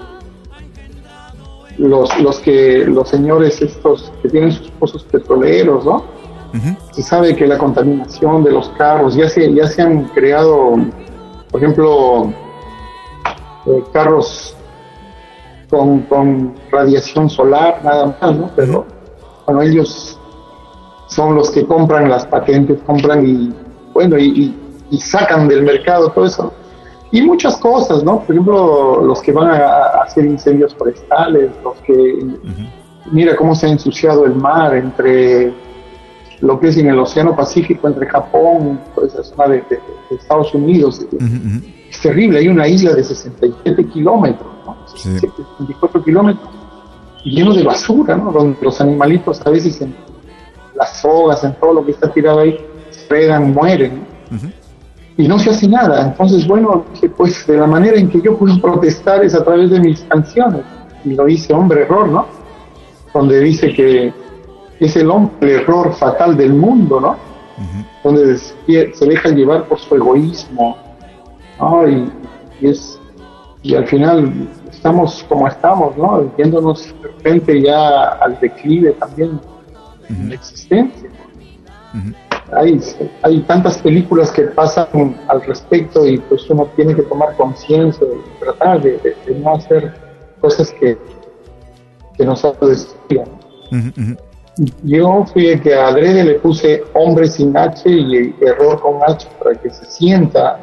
[1.78, 6.04] los, los que los señores estos que tienen sus pozos petroleros, ¿no?
[6.92, 10.76] Se sabe que la contaminación de los carros, ya se, ya se han creado,
[11.50, 12.32] por ejemplo,
[13.66, 14.56] eh, carros
[15.68, 18.50] con, con, radiación solar, nada más, ¿no?
[18.56, 18.86] Pero
[19.44, 20.18] bueno, ellos
[21.08, 23.54] son los que compran las patentes, compran y
[23.92, 24.65] bueno, y y
[24.98, 26.52] sacan del mercado todo eso.
[27.12, 28.20] Y muchas cosas, ¿no?
[28.20, 32.26] Por ejemplo, los que van a, hacer incendios forestales, los que...
[33.12, 35.54] Mira cómo se ha ensuciado el mar entre
[36.40, 39.64] lo que es en el Océano Pacífico, entre Japón, toda esa zona de,
[40.10, 41.06] Estados Unidos.
[41.88, 44.76] Es terrible, hay una isla de 67 kilómetros, ¿no?
[44.88, 46.48] 64 kilómetros,
[47.24, 48.32] lleno de basura, ¿no?
[48.32, 49.94] Donde los animalitos a veces en
[50.74, 52.58] las sogas, en todo lo que está tirado ahí,
[52.90, 54.04] se fregan, mueren.
[54.30, 54.65] ¿no?
[55.16, 56.08] Y no se hace nada.
[56.08, 56.84] Entonces, bueno,
[57.16, 60.62] pues de la manera en que yo puedo protestar es a través de mis canciones.
[61.04, 62.26] Y lo dice Hombre Error, ¿no?
[63.14, 64.12] Donde dice que
[64.78, 67.16] es el hombre error fatal del mundo, ¿no?
[68.04, 70.76] Donde se deja llevar por su egoísmo,
[71.58, 71.88] ¿no?
[71.88, 72.12] Y,
[72.60, 73.00] es,
[73.62, 76.30] y al final estamos como estamos, ¿no?
[76.36, 79.40] Viéndonos de repente ya al declive también
[80.10, 81.08] en la existencia
[82.52, 82.80] hay,
[83.22, 88.40] hay tantas películas que pasan al respecto y pues uno tiene que tomar conciencia y
[88.40, 89.94] tratar de, no hacer
[90.40, 90.96] cosas que,
[92.16, 93.28] que nos autodestruyan.
[94.84, 99.28] Yo fui el que a Adrede le puse hombre sin H y error con H
[99.38, 100.58] para que se sienta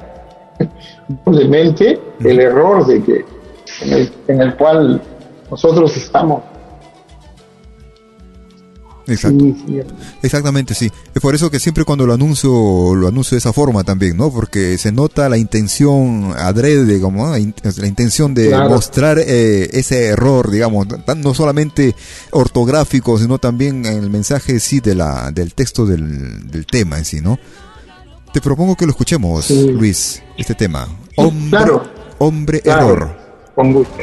[1.48, 3.26] mente el error de que
[3.82, 5.02] en el, en el cual
[5.52, 6.42] nosotros estamos
[9.08, 9.46] Exacto.
[10.22, 10.92] Exactamente, sí.
[11.14, 14.32] Es por eso que siempre cuando lo anuncio, lo anuncio de esa forma también, ¿no?
[14.32, 20.88] Porque se nota la intención adrede, como la intención de mostrar eh, ese error, digamos,
[21.18, 21.96] no solamente
[22.32, 27.06] ortográfico, sino también en el mensaje sí de la, del texto del, del tema en
[27.06, 27.38] sí, ¿no?
[28.34, 30.88] Te propongo que lo escuchemos, Luis, este tema.
[31.18, 31.72] Hombre,
[32.18, 33.16] hombre error.
[33.54, 33.98] Con gusto.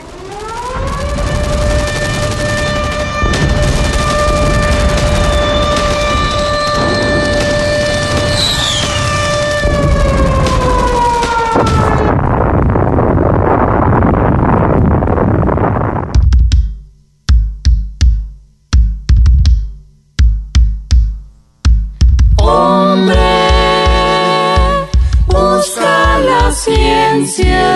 [27.30, 27.69] canción.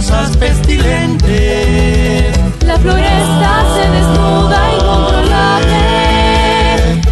[0.00, 1.28] Brezas pestilentes.
[2.64, 5.82] La floresta se desnuda incontrolable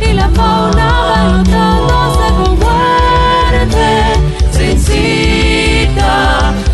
[0.01, 3.89] y la fauna va notándose con muerte.
[4.52, 6.15] Se incita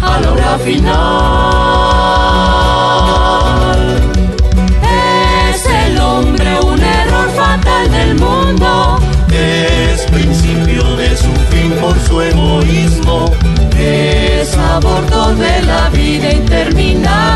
[0.02, 0.94] a la hora final.
[5.50, 9.00] Es el hombre un error fatal del mundo.
[9.32, 12.43] Es principio de su fin por su egoísmo.
[16.14, 17.33] Vida interminable.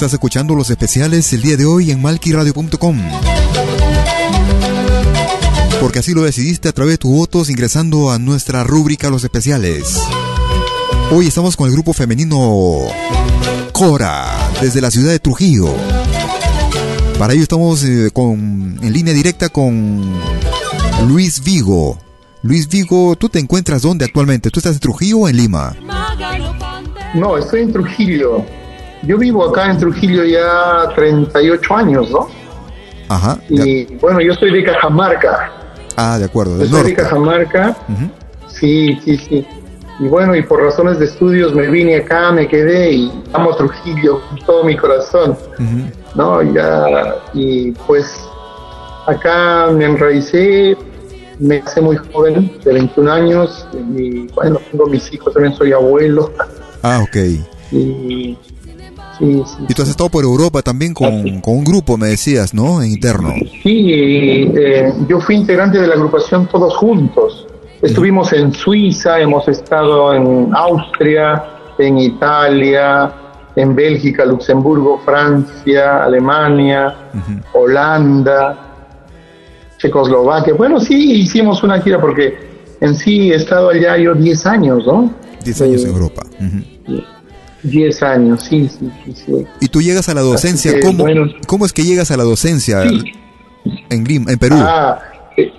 [0.00, 2.98] Estás escuchando los especiales el día de hoy en malquiradio.com.
[5.78, 10.00] Porque así lo decidiste a través de tus votos ingresando a nuestra rúbrica Los Especiales.
[11.10, 12.78] Hoy estamos con el grupo femenino
[13.72, 15.68] Cora, desde la ciudad de Trujillo.
[17.18, 20.14] Para ello estamos eh, en línea directa con
[21.08, 21.98] Luis Vigo.
[22.42, 24.48] Luis Vigo, ¿tú te encuentras dónde actualmente?
[24.48, 25.76] ¿Tú estás en Trujillo o en Lima?
[27.14, 28.46] No, estoy en Trujillo.
[29.02, 32.28] Yo vivo acá en Trujillo ya 38 años, ¿no?
[33.08, 33.38] Ajá.
[33.48, 35.50] Y bueno, yo soy de Cajamarca.
[35.96, 36.52] Ah, de acuerdo.
[36.52, 36.90] Yo Del soy norte.
[36.90, 37.76] de Cajamarca.
[38.48, 39.46] Sí, sí, sí.
[39.98, 44.20] Y bueno, y por razones de estudios me vine acá, me quedé y amo Trujillo
[44.28, 45.36] con todo mi corazón.
[46.14, 46.42] ¿no?
[46.42, 48.06] Ya, y pues
[49.06, 50.76] acá me enraicé,
[51.38, 53.66] me hice muy joven, de 21 años,
[53.96, 56.32] y bueno, tengo mis hijos, también soy abuelo,
[56.82, 57.16] Ah, ok.
[57.72, 58.36] y
[59.20, 59.64] sí, sí.
[59.68, 62.82] Y tú has estado por Europa también con, con un grupo, me decías, ¿no?
[62.82, 63.32] En interno.
[63.62, 67.46] Sí, eh, yo fui integrante de la agrupación Todos Juntos.
[67.82, 71.44] Estuvimos en Suiza, hemos estado en Austria,
[71.78, 73.12] en Italia,
[73.56, 76.94] en Bélgica, Luxemburgo, Francia, Alemania,
[77.54, 78.58] Holanda,
[79.78, 80.54] Checoslovaquia.
[80.54, 82.38] Bueno, sí, hicimos una gira porque
[82.80, 85.10] en sí he estado allá yo 10 años, ¿no?
[85.44, 86.22] 10 años Eh, en Europa.
[86.38, 87.02] Ujú.
[87.62, 89.14] 10 años, sí, sí, sí.
[89.26, 89.46] sí.
[89.60, 91.26] Y tú llegas a la docencia, que, ¿cómo, bueno.
[91.46, 94.56] ¿cómo es que llegas a la docencia en Lima, en Perú?
[94.58, 94.98] Ah,
[95.36, 95.52] eh,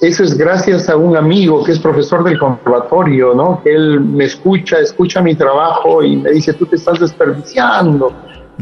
[0.00, 3.60] eso es gracias a un amigo que es profesor del conservatorio, ¿no?
[3.62, 8.12] Que él me escucha, escucha mi trabajo y me dice, tú te estás desperdiciando.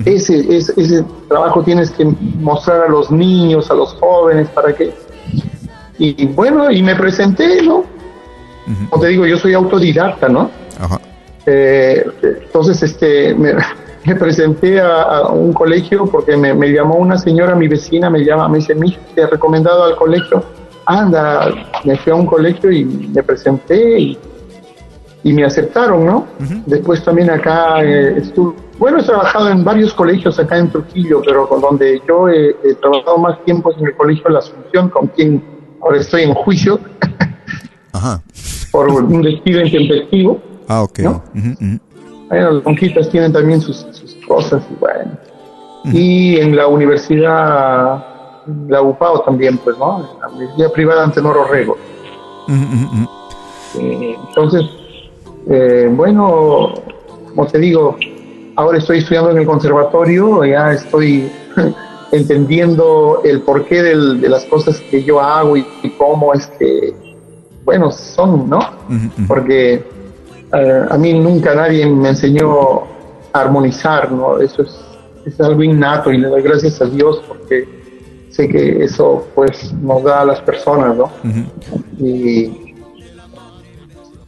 [0.04, 4.92] Ese, ese, ese trabajo tienes que mostrar a los niños, a los jóvenes, para que...
[5.98, 7.84] Y bueno, y me presenté, ¿no?
[8.90, 10.50] Como te digo, yo soy autodidacta, ¿no?
[11.46, 13.54] Eh, entonces, este, me,
[14.04, 18.24] me presenté a, a un colegio porque me, me llamó una señora, mi vecina, me
[18.24, 20.42] llama, me dice, mi te ha recomendado al colegio.
[20.84, 21.48] Anda,
[21.84, 24.18] me fui a un colegio y me presenté y,
[25.24, 26.26] y me aceptaron, ¿no?
[26.66, 31.48] Después también acá eh, estuve, bueno, he trabajado en varios colegios acá en Trujillo, pero
[31.48, 35.08] con donde yo he, he trabajado más tiempo es en el colegio la Asunción, con
[35.08, 35.42] quien
[35.82, 36.78] ahora estoy en juicio
[37.92, 38.22] Ajá.
[38.70, 40.40] por un despido intempestivo.
[40.68, 40.98] Ah, ok.
[42.28, 45.12] Bueno, las conquistas tienen también sus, sus cosas y bueno.
[45.92, 48.04] Y en la universidad,
[48.68, 50.08] la UPAO también, pues, ¿no?
[50.20, 51.76] La universidad privada Antenor Orrego.
[53.78, 54.62] Eh, entonces,
[55.48, 56.74] eh, bueno,
[57.28, 57.96] como te digo,
[58.56, 61.30] ahora estoy estudiando en el conservatorio, ya estoy
[62.12, 66.94] entendiendo el porqué del- de las cosas que yo hago y, y cómo es que,
[67.64, 68.58] bueno, son, ¿no?
[69.28, 69.84] Porque
[70.52, 72.82] eh, a mí nunca nadie me enseñó
[73.32, 74.38] a armonizar, ¿no?
[74.40, 74.80] Eso es,
[75.24, 77.68] es algo innato y le doy gracias a Dios porque
[78.30, 81.10] sé que eso pues nos da a las personas, ¿no?
[81.98, 82.74] Y,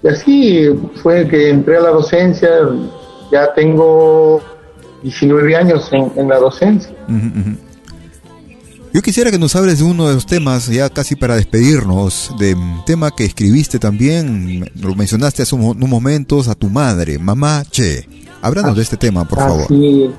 [0.02, 0.68] y así
[1.02, 2.48] fue que entré a la docencia,
[3.30, 4.40] ya tengo
[5.02, 6.94] 19 años en, en la docencia.
[8.92, 12.54] Yo quisiera que nos hables de uno de los temas, ya casi para despedirnos, de
[12.54, 17.62] un tema que escribiste también, lo mencionaste hace un- unos momentos, a tu madre, mamá
[17.70, 18.08] Che.
[18.40, 19.62] Háblanos de este tema, por favor.
[19.64, 20.10] Así,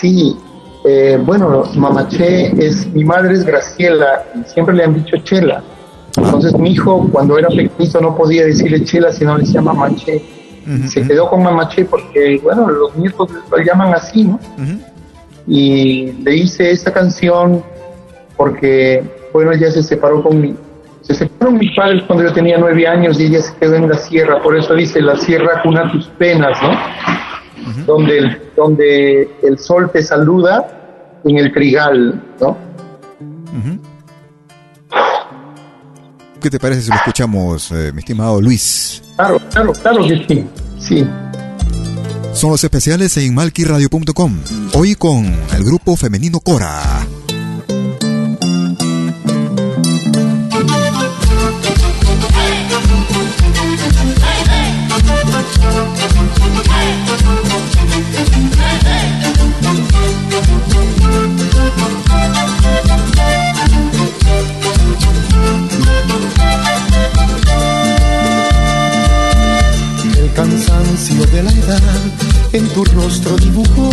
[0.00, 0.36] sí,
[0.84, 5.62] eh, bueno, Mamache es, mi madre es Graciela y siempre le han dicho Chela.
[6.16, 10.22] Entonces mi hijo cuando era pequeñito no podía decirle Chela, sino le decía Mamache.
[10.88, 14.38] Se quedó con Mamache porque, bueno, los nietos lo llaman así, ¿no?
[15.46, 17.62] Y le hice esta canción
[18.36, 19.02] porque,
[19.32, 20.54] bueno, ella se separó con mi,
[21.02, 23.96] se separaron mis padres cuando yo tenía nueve años y ella se quedó en la
[23.96, 26.70] sierra, por eso dice la sierra cuna tus penas, ¿no?
[27.86, 32.56] donde, el, donde el sol te saluda en el trigal, ¿no?
[36.40, 39.00] ¿Qué te parece si lo escuchamos, eh, mi estimado Luis?
[39.14, 40.46] Claro, claro, claro que sí,
[40.78, 41.06] sí.
[42.34, 44.38] Son los especiales en malquiradio.com.
[44.74, 47.06] Hoy con el grupo femenino Cora.
[70.34, 72.21] cansancio de la edad
[72.52, 73.90] en tu rostro dibujó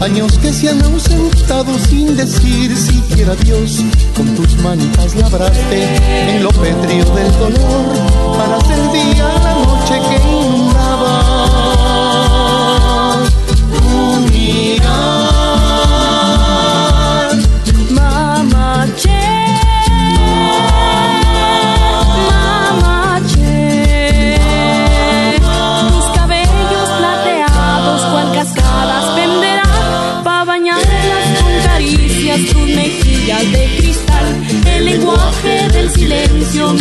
[0.00, 3.82] años que se han ausentado sin decir siquiera adiós.
[4.16, 5.96] Con tus manitas labraste
[6.30, 11.63] en lo petrio del dolor para hacer día la noche que inundaba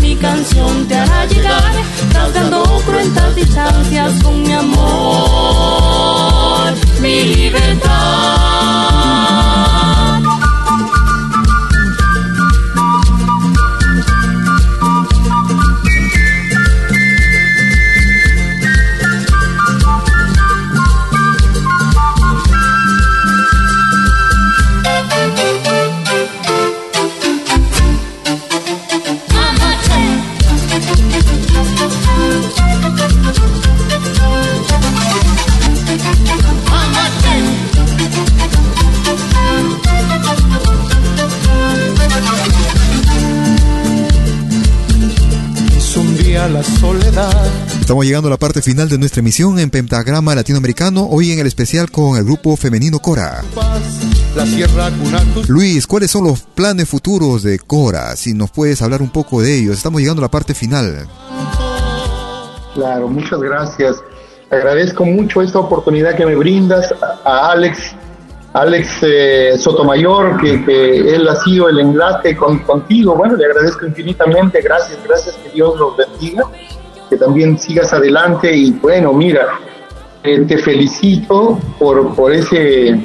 [0.01, 1.73] mi canción te hará llegar,
[2.13, 4.73] rasgando cruentas distancias con mi amor,
[6.99, 8.62] mi libertad.
[47.83, 51.47] Estamos llegando a la parte final de nuestra emisión en Pentagrama Latinoamericano, hoy en el
[51.47, 53.41] especial con el grupo femenino Cora.
[55.49, 58.15] Luis, ¿cuáles son los planes futuros de Cora?
[58.15, 59.75] Si nos puedes hablar un poco de ellos.
[59.75, 61.09] Estamos llegando a la parte final.
[62.73, 63.97] Claro, muchas gracias.
[64.49, 66.89] Agradezco mucho esta oportunidad que me brindas
[67.25, 67.93] a Alex,
[68.53, 73.13] Alex eh, Sotomayor, que, él ha sido el enlace contigo.
[73.13, 74.61] Bueno, le agradezco infinitamente.
[74.61, 76.45] Gracias, gracias, que Dios los bendiga
[77.13, 79.59] que también sigas adelante y bueno, mira,
[80.23, 82.97] eh, te felicito por, por ese, eh,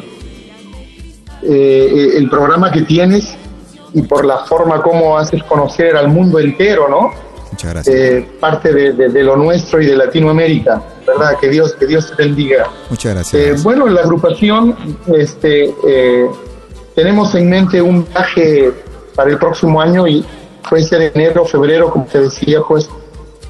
[1.42, 3.36] eh, el programa que tienes
[3.92, 7.10] y por la forma como haces conocer al mundo entero, ¿no?
[7.50, 8.24] Muchas gracias.
[8.40, 11.36] parte de, lo nuestro y de Latinoamérica, ¿verdad?
[11.38, 12.70] Que Dios, que Dios te bendiga.
[12.88, 13.62] Muchas gracias.
[13.62, 14.74] bueno, en la agrupación
[15.14, 15.74] este,
[16.94, 18.72] tenemos en mente un viaje
[19.14, 20.24] para el próximo año y
[20.68, 22.88] puede ser enero, febrero, como te decía, pues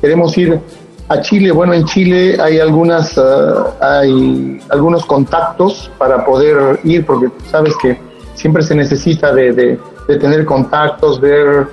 [0.01, 0.61] queremos ir
[1.09, 1.51] a Chile.
[1.53, 7.99] Bueno, en Chile hay algunas ah, hay algunos contactos para poder ir, porque sabes que
[8.35, 11.67] siempre se necesita de, tener contactos, ver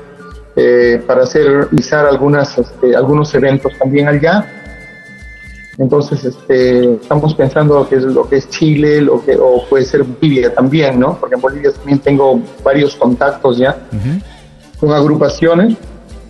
[0.55, 4.45] eh, para hacer realizar algunas este, algunos eventos también allá.
[5.77, 10.03] Entonces, este, estamos pensando que es lo que es Chile, lo que o puede ser
[10.03, 11.17] Bolivia también, ¿no?
[11.19, 13.77] Porque en Bolivia también tengo varios contactos ya
[14.79, 15.75] con agrupaciones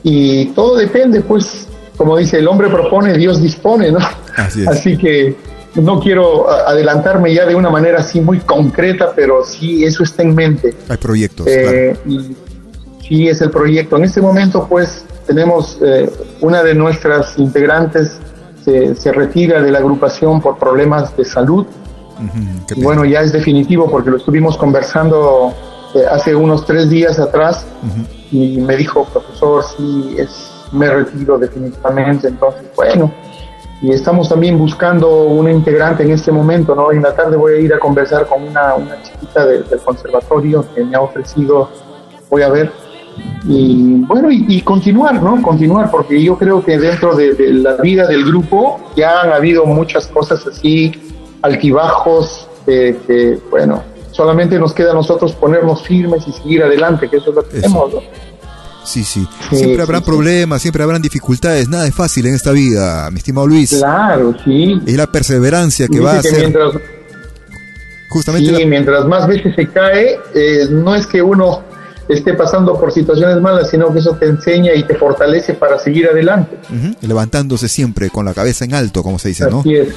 [0.01, 1.67] y todo depende, pues,
[1.97, 3.99] como dice, el hombre propone, Dios dispone, ¿no?
[4.37, 5.35] Así, que
[5.75, 10.35] no quiero adelantarme ya de una manera así muy concreta, pero sí, eso está en
[10.35, 10.73] mente.
[10.89, 11.47] Hay proyectos.
[11.47, 12.35] Eh, y
[13.07, 13.97] sí, es el proyecto.
[13.97, 16.09] En este momento, pues, tenemos eh,
[16.41, 18.19] una de nuestras integrantes
[18.63, 21.65] se, se, retira de la agrupación por problemas de salud.
[22.75, 25.53] y bueno, ya es definitivo porque lo estuvimos conversando
[25.93, 27.65] eh, hace unos tres días atrás
[28.31, 32.27] y me dijo, profesor, sí, es me retiro definitivamente.
[32.27, 33.11] Entonces, bueno,
[33.81, 36.91] y estamos también buscando una integrante en este momento, ¿no?
[36.91, 40.83] En la tarde voy a ir a conversar con una, una chiquita del conservatorio que
[40.83, 41.69] me ha ofrecido,
[42.29, 42.71] voy a ver,
[43.47, 45.41] y bueno, y, continuar, ¿no?
[45.41, 50.07] Continuar, porque yo creo que dentro de, la vida del grupo ya han habido muchas
[50.07, 50.91] cosas así,
[51.41, 57.29] altibajos, que, bueno, solamente nos queda a nosotros ponernos firmes y seguir adelante, que eso
[57.29, 57.99] es lo que hacemos, ¿no?
[58.85, 59.27] Sí, sí.
[59.51, 61.67] Siempre habrán problemas, siempre habrán dificultades.
[61.67, 63.75] Nada es fácil en esta vida, mi estimado Luis.
[63.77, 64.79] Claro, sí.
[64.85, 66.53] Es la perseverancia que va a hacer.
[68.09, 68.55] Justamente.
[68.55, 71.63] Sí, mientras más veces se cae, eh, no es que uno
[72.07, 76.07] esté pasando por situaciones malas, sino que eso te enseña y te fortalece para seguir
[76.07, 76.57] adelante.
[77.01, 79.61] Levantándose siempre con la cabeza en alto, como se dice, ¿no?
[79.61, 79.89] Así es.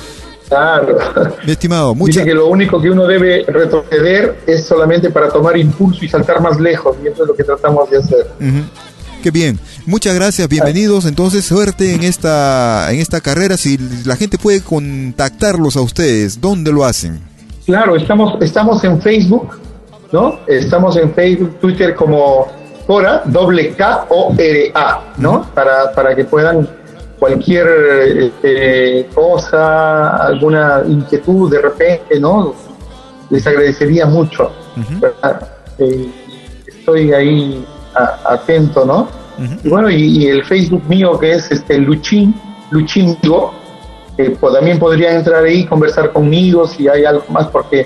[0.49, 0.99] Claro.
[1.45, 5.57] Mi estimado, muchas Dice que lo único que uno debe retroceder es solamente para tomar
[5.57, 8.27] impulso y saltar más lejos, y eso es lo que tratamos de hacer.
[9.23, 9.59] Qué bien.
[9.85, 11.05] Muchas gracias, bienvenidos.
[11.05, 13.57] Entonces, suerte en esta en esta carrera.
[13.57, 17.21] Si la gente puede contactarlos a ustedes, ¿dónde lo hacen?
[17.67, 19.59] Claro, estamos estamos en Facebook,
[20.13, 20.39] ¿no?
[20.47, 22.47] Estamos en Facebook, Twitter como
[22.87, 25.47] Cora, doble K O R A, ¿no?
[25.53, 26.67] Para para que puedan
[27.19, 27.67] cualquier
[28.19, 32.55] este, cosa, alguna inquietud de repente, ¿no?
[33.31, 34.53] Les agradecería mucho.
[35.79, 36.11] Eh,
[36.67, 37.65] estoy ahí
[38.25, 39.09] atento, ¿no?
[39.63, 42.35] Y bueno, y, el Facebook mío que es este Luchín,
[42.71, 43.17] Luchín
[44.17, 47.85] que pues, también podrían entrar ahí, conversar conmigo si hay algo más, porque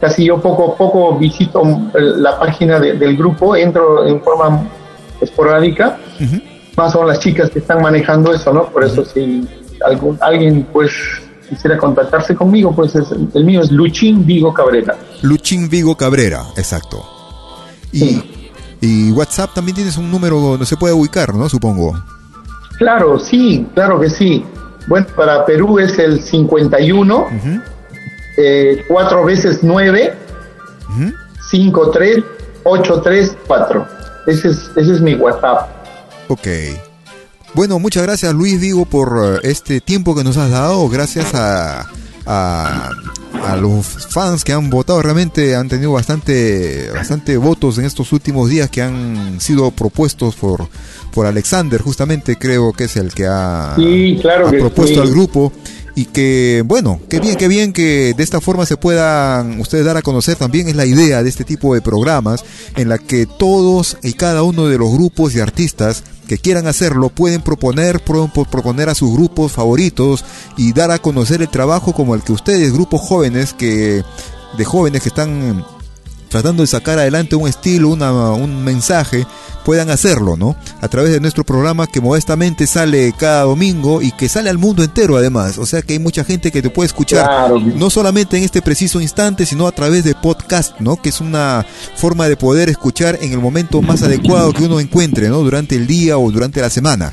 [0.00, 1.62] casi yo poco a poco visito
[1.94, 4.62] la página del grupo, entro en forma
[5.20, 5.98] esporádica,
[6.76, 8.66] más son las chicas que están manejando eso, ¿no?
[8.66, 9.46] Por eso si
[9.84, 10.92] algún, alguien pues
[11.48, 14.96] quisiera contactarse conmigo, pues el mío es Luchín Vigo Cabrera.
[15.22, 17.04] Luchín Vigo Cabrera, exacto.
[17.92, 18.22] Y,
[18.80, 21.48] y WhatsApp también tienes un número donde se puede ubicar, ¿no?
[21.48, 21.94] Supongo.
[22.78, 24.44] Claro, sí, claro que sí.
[24.86, 27.26] Bueno, para Perú es el 51,
[28.36, 30.14] eh, 4 veces 9,
[30.88, 31.10] uh
[31.50, 32.24] 5, 3,
[32.64, 33.86] 8, 3, 4.
[34.26, 35.83] Ese es, ese es mi WhatsApp.
[36.28, 36.48] Ok.
[37.54, 40.88] Bueno, muchas gracias Luis Vigo por eh, este tiempo que nos has dado.
[40.88, 41.88] Gracias a,
[42.26, 42.90] a,
[43.60, 45.02] los fans que han votado.
[45.02, 50.68] Realmente han tenido bastante, bastante votos en estos últimos días que han sido propuestos por,
[51.12, 53.76] por Alexander, justamente creo que es el que ha,
[54.58, 55.52] propuesto al grupo
[55.94, 59.96] y que bueno, qué bien, qué bien que de esta forma se puedan ustedes dar
[59.96, 62.44] a conocer también es la idea de este tipo de programas
[62.74, 67.10] en la que todos y cada uno de los grupos y artistas que quieran hacerlo
[67.10, 70.24] pueden proponer proponer a sus grupos favoritos
[70.56, 74.02] y dar a conocer el trabajo como el que ustedes grupos jóvenes que
[74.56, 75.64] de jóvenes que están
[76.34, 79.24] tratando de sacar adelante un estilo, una, un mensaje,
[79.64, 80.56] puedan hacerlo, ¿no?
[80.80, 84.82] A través de nuestro programa que modestamente sale cada domingo y que sale al mundo
[84.82, 85.58] entero además.
[85.58, 89.00] O sea que hay mucha gente que te puede escuchar, no solamente en este preciso
[89.00, 91.00] instante, sino a través de podcast, ¿no?
[91.00, 95.28] Que es una forma de poder escuchar en el momento más adecuado que uno encuentre,
[95.28, 95.38] ¿no?
[95.38, 97.12] Durante el día o durante la semana.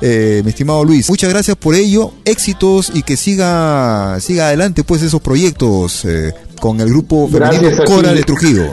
[0.00, 1.08] Eh, mi estimado Luis.
[1.08, 6.32] Muchas gracias por ello, éxitos y que siga, siga adelante pues esos proyectos eh,
[6.62, 8.70] con el grupo femenino Cora de Trujillo.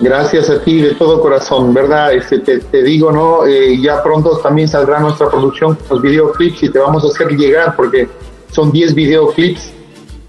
[0.00, 2.14] Gracias a ti de todo corazón, ¿verdad?
[2.14, 3.44] Este, te, digo, ¿no?
[3.44, 7.36] Eh, ya pronto también saldrá nuestra producción con los videoclips y te vamos a hacer
[7.36, 8.08] llegar porque
[8.50, 9.70] son 10 videoclips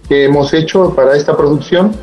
[0.10, 1.96] que hemos hecho para esta producción.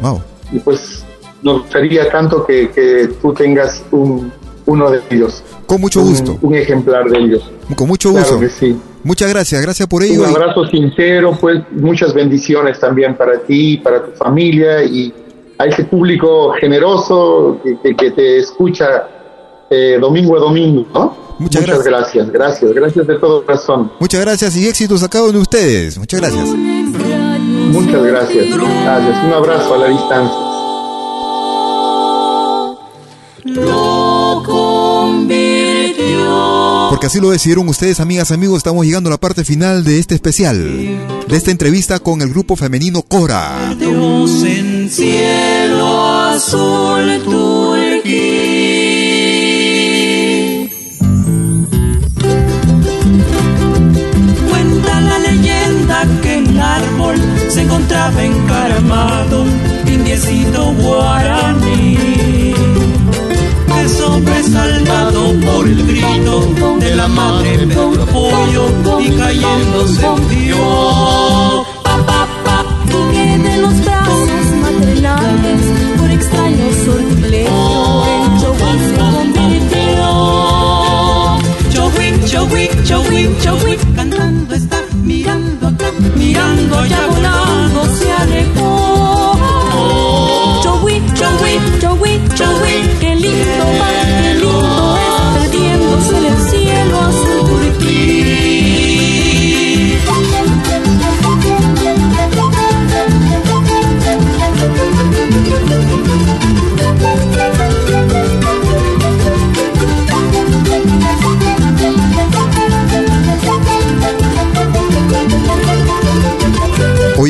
[0.52, 1.04] Y pues
[1.42, 4.32] nos gustaría tanto que, tú tengas un,
[4.68, 5.42] uno de ellos.
[5.66, 6.38] Con mucho gusto.
[6.42, 7.50] Un, ejemplar de ellos.
[7.74, 8.38] Con mucho gusto.
[8.48, 8.76] sí.
[9.02, 10.20] Muchas gracias, gracias por ello.
[10.20, 15.12] Un abrazo sincero, pues muchas bendiciones también para ti, para tu familia y
[15.56, 19.08] a ese público generoso que, que, te escucha
[19.70, 21.16] eh, domingo a domingo, ¿no?
[21.38, 22.30] Muchas, gracias.
[22.30, 22.72] gracias.
[22.74, 23.92] gracias, de todo corazón.
[24.00, 25.96] Muchas gracias y éxitos a cada uno de ustedes.
[25.98, 26.48] Muchas gracias.
[26.48, 28.46] Muchas gracias.
[28.46, 29.24] Gracias.
[29.24, 30.48] Un abrazo a la distancia.
[37.08, 38.58] Así lo decidieron ustedes, amigas, amigos.
[38.58, 40.58] Estamos llegando a la parte final de este especial,
[41.26, 43.74] de esta entrevista con el grupo femenino Cora.
[43.80, 47.22] en cielo azul
[54.50, 57.16] Cuenta la leyenda que en el árbol
[57.48, 59.46] se encontraba encaramado
[59.86, 62.28] indiecito guaraní
[63.88, 68.68] sobresaltado por el grito de la madre Pedro Pollo
[69.00, 70.56] y cayendo se hundió.
[71.82, 72.26] Papá,
[73.12, 75.60] que de los brazos maternales
[75.98, 80.06] por extraño sortilegio en Chowin se convirtió.
[81.72, 88.97] Chowin, Chowin, Chowin, Chowin, cantando está, mirando acá, mirando allá volando se alejó.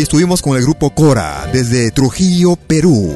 [0.08, 3.14] Estuvimos con el grupo Cora desde Trujillo, Perú.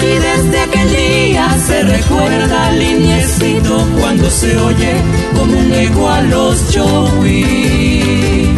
[0.00, 4.94] Y desde aquel día se recuerda al niñecito cuando se oye
[5.36, 8.48] como un eco a los Joey.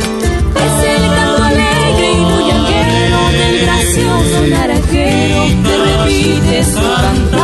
[0.54, 7.35] Es el canto alegre y bullanguero del gracioso naranjero que repite su cantar.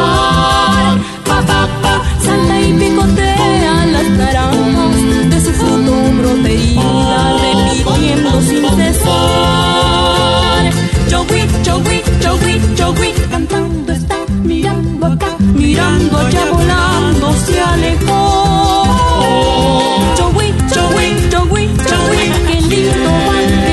[17.73, 18.43] Alejó.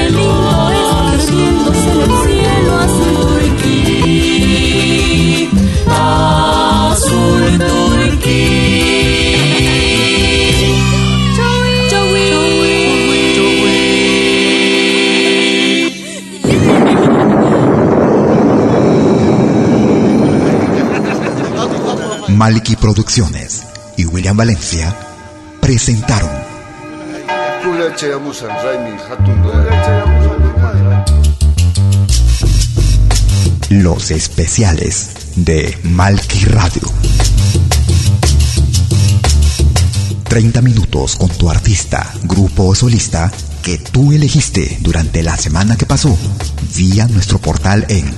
[0.10, 0.62] Lindo
[1.32, 2.72] lindo es, el cielo
[6.90, 8.70] azul turquí,
[22.30, 23.59] Maliki Producciones
[24.20, 24.94] William Valencia
[25.62, 26.30] presentaron
[33.70, 36.82] los especiales de Malki Radio.
[40.26, 43.32] 30 minutos con tu artista, grupo o solista
[43.64, 46.18] que tú elegiste durante la semana que pasó
[46.76, 48.14] vía nuestro portal en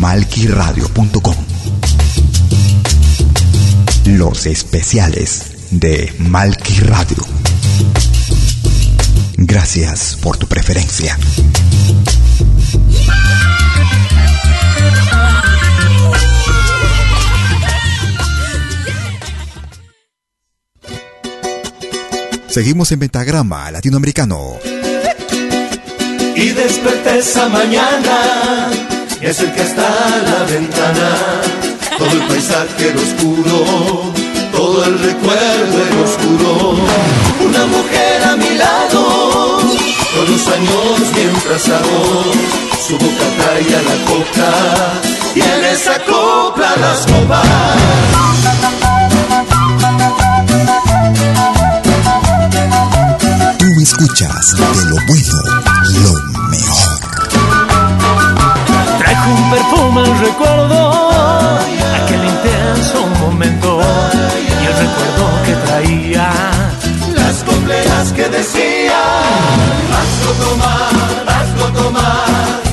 [0.00, 1.51] malquiradio.com.
[4.12, 7.16] Los especiales de Malki Radio.
[9.38, 11.18] Gracias por tu preferencia.
[22.48, 24.58] Seguimos en Pentagrama Latinoamericano.
[26.36, 28.70] Y desperté esa mañana,
[29.22, 31.42] es el que está a la ventana,
[32.02, 34.12] todo el paisaje era oscuro,
[34.52, 36.76] todo el recuerdo era oscuro.
[37.46, 39.60] Una mujer a mi lado,
[40.14, 42.24] con los años mientras hago,
[42.86, 44.50] su boca traía la copa,
[45.34, 47.46] y en esa copla las copas.
[53.58, 55.36] Tú escuchas de lo bueno,
[55.92, 56.31] lo mejor.
[59.24, 61.10] Un perfume el recuerdo,
[62.02, 63.80] aquel intenso momento.
[64.60, 66.30] Y el recuerdo que traía.
[67.14, 69.00] Las complejas que decía,
[69.98, 70.94] hazlo tomar,
[71.28, 72.26] hazlo tomar,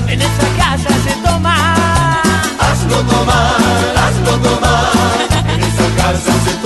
[0.07, 2.21] En esta casa se toma,
[2.59, 3.61] hazlo tomar,
[4.03, 4.91] hazlo tomar,
[5.53, 6.58] en esta casa se toma,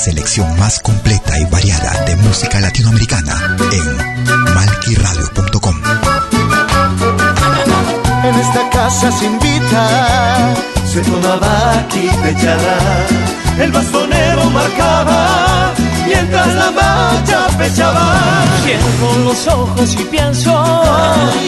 [0.00, 5.76] selección más completa y variada de música latinoamericana en malquiradio.com.
[8.24, 10.54] En esta casa se invita,
[10.90, 12.78] se tomaba aquí pechada,
[13.58, 15.74] el bastonero marcaba,
[16.06, 18.16] mientras la marcha pechaba.
[18.64, 20.50] Cierro los ojos y pienso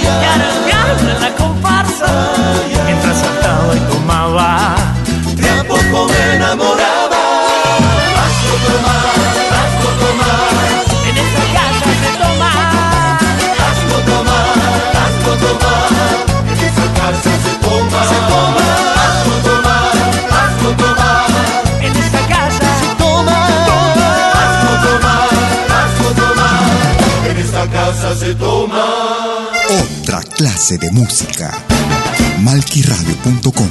[0.02, 2.06] que arrancando en la comparsa,
[2.84, 4.76] mientras saltaba y tomaba.
[28.22, 28.84] Se toma.
[30.00, 31.50] Otra clase de música.
[32.38, 33.68] Malquiradio.com.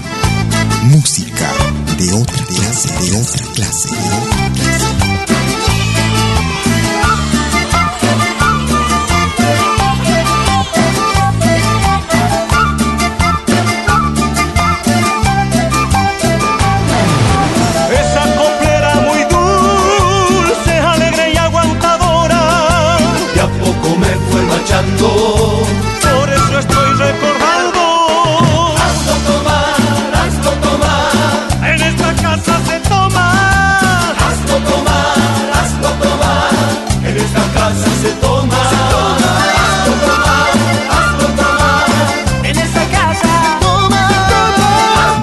[0.83, 4.90] Música de otra clase, de otra clase, de otra clase.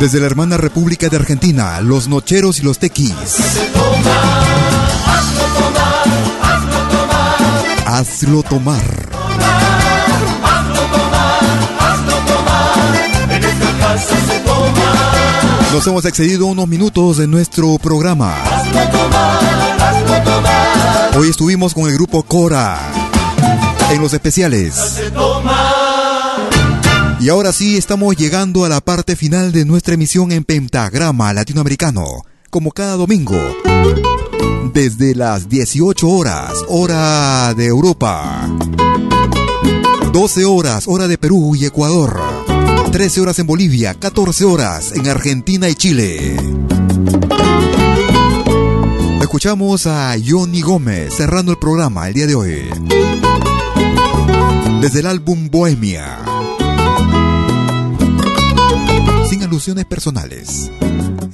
[0.01, 3.12] Desde la hermana República de Argentina, los Nocheros y los Tequis.
[7.85, 9.09] Hazlo tomar.
[10.45, 11.41] Hazlo tomar.
[11.81, 13.33] Hazlo tomar.
[13.33, 15.73] En esta casa se toma.
[15.73, 18.37] Nos hemos excedido unos minutos de nuestro programa.
[18.37, 19.43] Hazlo tomar.
[19.81, 21.19] Hazlo tomar.
[21.19, 22.79] Hoy estuvimos con el grupo Cora
[23.91, 24.75] en los especiales.
[24.75, 25.77] Se toma.
[27.20, 32.24] Y ahora sí estamos llegando a la parte final de nuestra emisión en Pentagrama Latinoamericano,
[32.49, 33.36] como cada domingo.
[34.73, 38.49] Desde las 18 horas, hora de Europa.
[40.12, 42.20] 12 horas, hora de Perú y Ecuador.
[42.93, 46.36] 13 horas en Bolivia, 14 horas en Argentina y Chile.
[49.20, 52.70] Escuchamos a Johnny Gómez cerrando el programa el día de hoy.
[54.81, 56.38] Desde el álbum Bohemia.
[59.59, 60.70] Sin alusiones personales.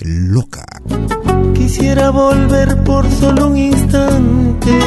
[0.01, 0.65] Loca.
[1.55, 4.79] Quisiera volver por solo un instante.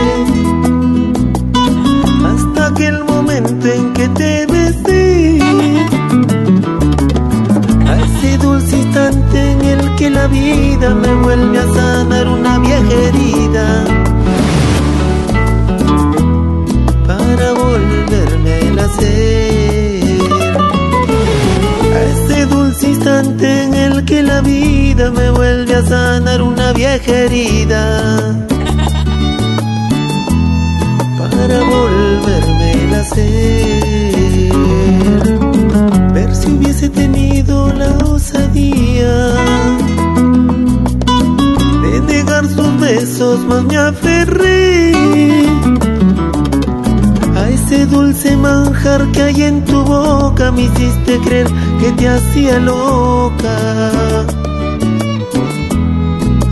[2.25, 5.39] Hasta aquel momento en que te besé.
[7.85, 12.91] A ese dulce instante en el que la vida me vuelve a sanar una vieja
[12.91, 14.06] herida.
[24.27, 27.83] La vida me vuelve a sanar una vieja herida.
[31.17, 34.17] Para volverme a nacer.
[36.13, 39.13] Ver si hubiese tenido la osadía
[41.83, 44.91] de negar sus besos, más me aferré
[47.97, 50.51] dulce manjar que hay en tu boca.
[50.51, 51.47] Me hiciste creer
[51.79, 53.57] que te hacía loca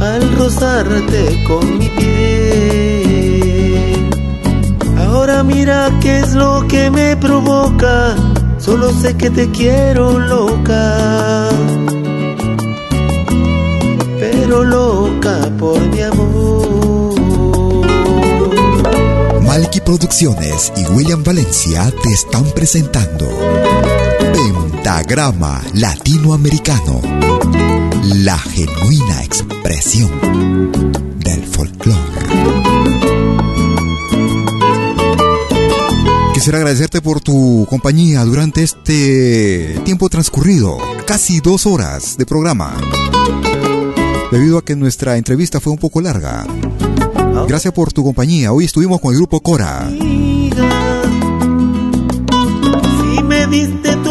[0.09, 3.25] al rozarte con mi piel.
[4.97, 8.15] Ahora mira qué es lo que me provoca
[8.65, 11.47] Solo sé que te quiero loca,
[14.19, 16.24] pero loca por mi amor.
[19.85, 23.29] Producciones y William Valencia te están presentando
[24.33, 27.01] Pentagrama Latinoamericano,
[28.03, 30.71] la genuina expresión
[31.19, 31.99] del folclore.
[36.33, 42.75] Quisiera agradecerte por tu compañía durante este tiempo transcurrido, casi dos horas de programa,
[44.31, 46.45] debido a que nuestra entrevista fue un poco larga.
[47.47, 48.51] Gracias por tu compañía.
[48.51, 49.87] Hoy estuvimos con el grupo Cora.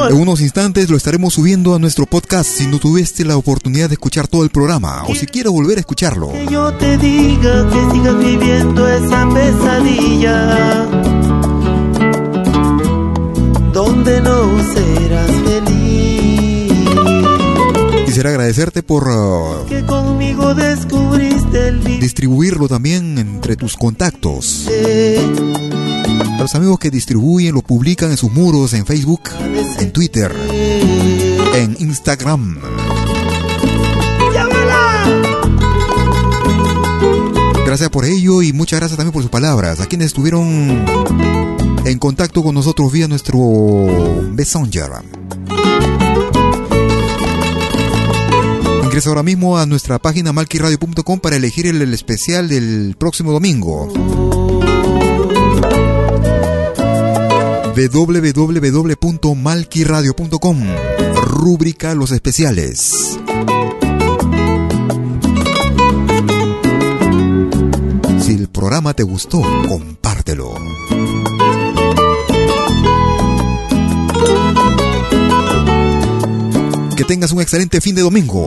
[0.09, 3.95] En unos instantes lo estaremos subiendo a nuestro podcast si no tuviste la oportunidad de
[3.95, 6.31] escuchar todo el programa o si quieres volver a escucharlo.
[6.31, 10.74] Que yo te diga que sigas viviendo esa pesadilla
[18.45, 24.69] agradecerte por uh, que conmigo descubriste el distribuirlo también entre tus contactos.
[26.37, 29.31] A los amigos que distribuyen, lo publican en sus muros, en Facebook,
[29.79, 30.31] en Twitter,
[31.55, 32.59] en Instagram.
[37.65, 39.81] Gracias por ello y muchas gracias también por sus palabras.
[39.81, 40.85] A quienes estuvieron
[41.87, 43.39] en contacto con nosotros vía nuestro
[44.35, 44.91] Messenger.
[48.95, 53.93] Ingresa ahora mismo a nuestra página malquiradio.com para elegir el, especial del próximo domingo.
[57.75, 60.59] www.malquiradio.com
[61.25, 63.19] Rúbrica Los Especiales.
[68.21, 70.55] Si el programa te gustó, compártelo.
[76.97, 78.47] Que tengas un excelente fin de domingo.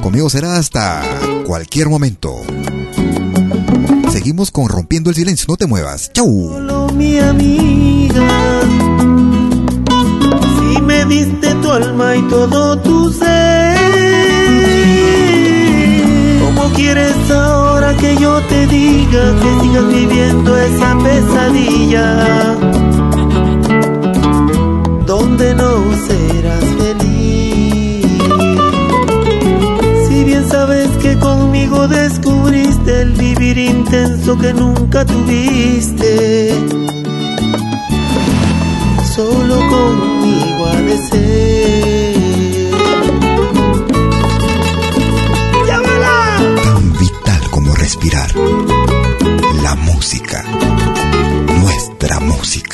[0.00, 1.02] Conmigo será hasta
[1.44, 2.40] cualquier momento.
[4.12, 6.12] Seguimos con Rompiendo el Silencio, no te muevas.
[6.12, 6.92] Chau.
[6.94, 8.60] Mi amiga.
[10.56, 13.76] Si me diste tu alma y todo tu ser.
[16.44, 22.56] ¿Cómo quieres ahora que yo te diga que sigas viviendo esa pesadilla?
[25.06, 25.83] Donde no
[31.64, 36.54] descubriste el vivir intenso que nunca tuviste.
[39.14, 42.14] Solo conmigo ha de ser.
[46.62, 48.30] Tan vital como respirar.
[49.62, 50.44] La música.
[51.60, 52.73] Nuestra música.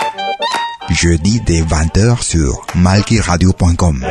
[0.93, 4.05] Jeudi dès 20h sur malkiradio.com.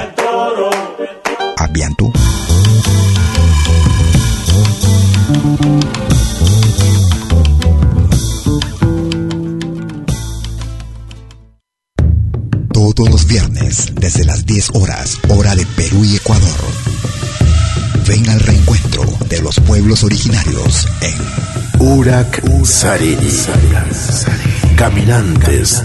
[1.57, 2.13] À bientôt.
[12.73, 16.49] Todos los viernes, desde las 10 horas, hora de Perú y Ecuador.
[18.07, 23.29] Ven al reencuentro de los pueblos originarios en Urak Sariri.
[24.77, 25.85] Caminantes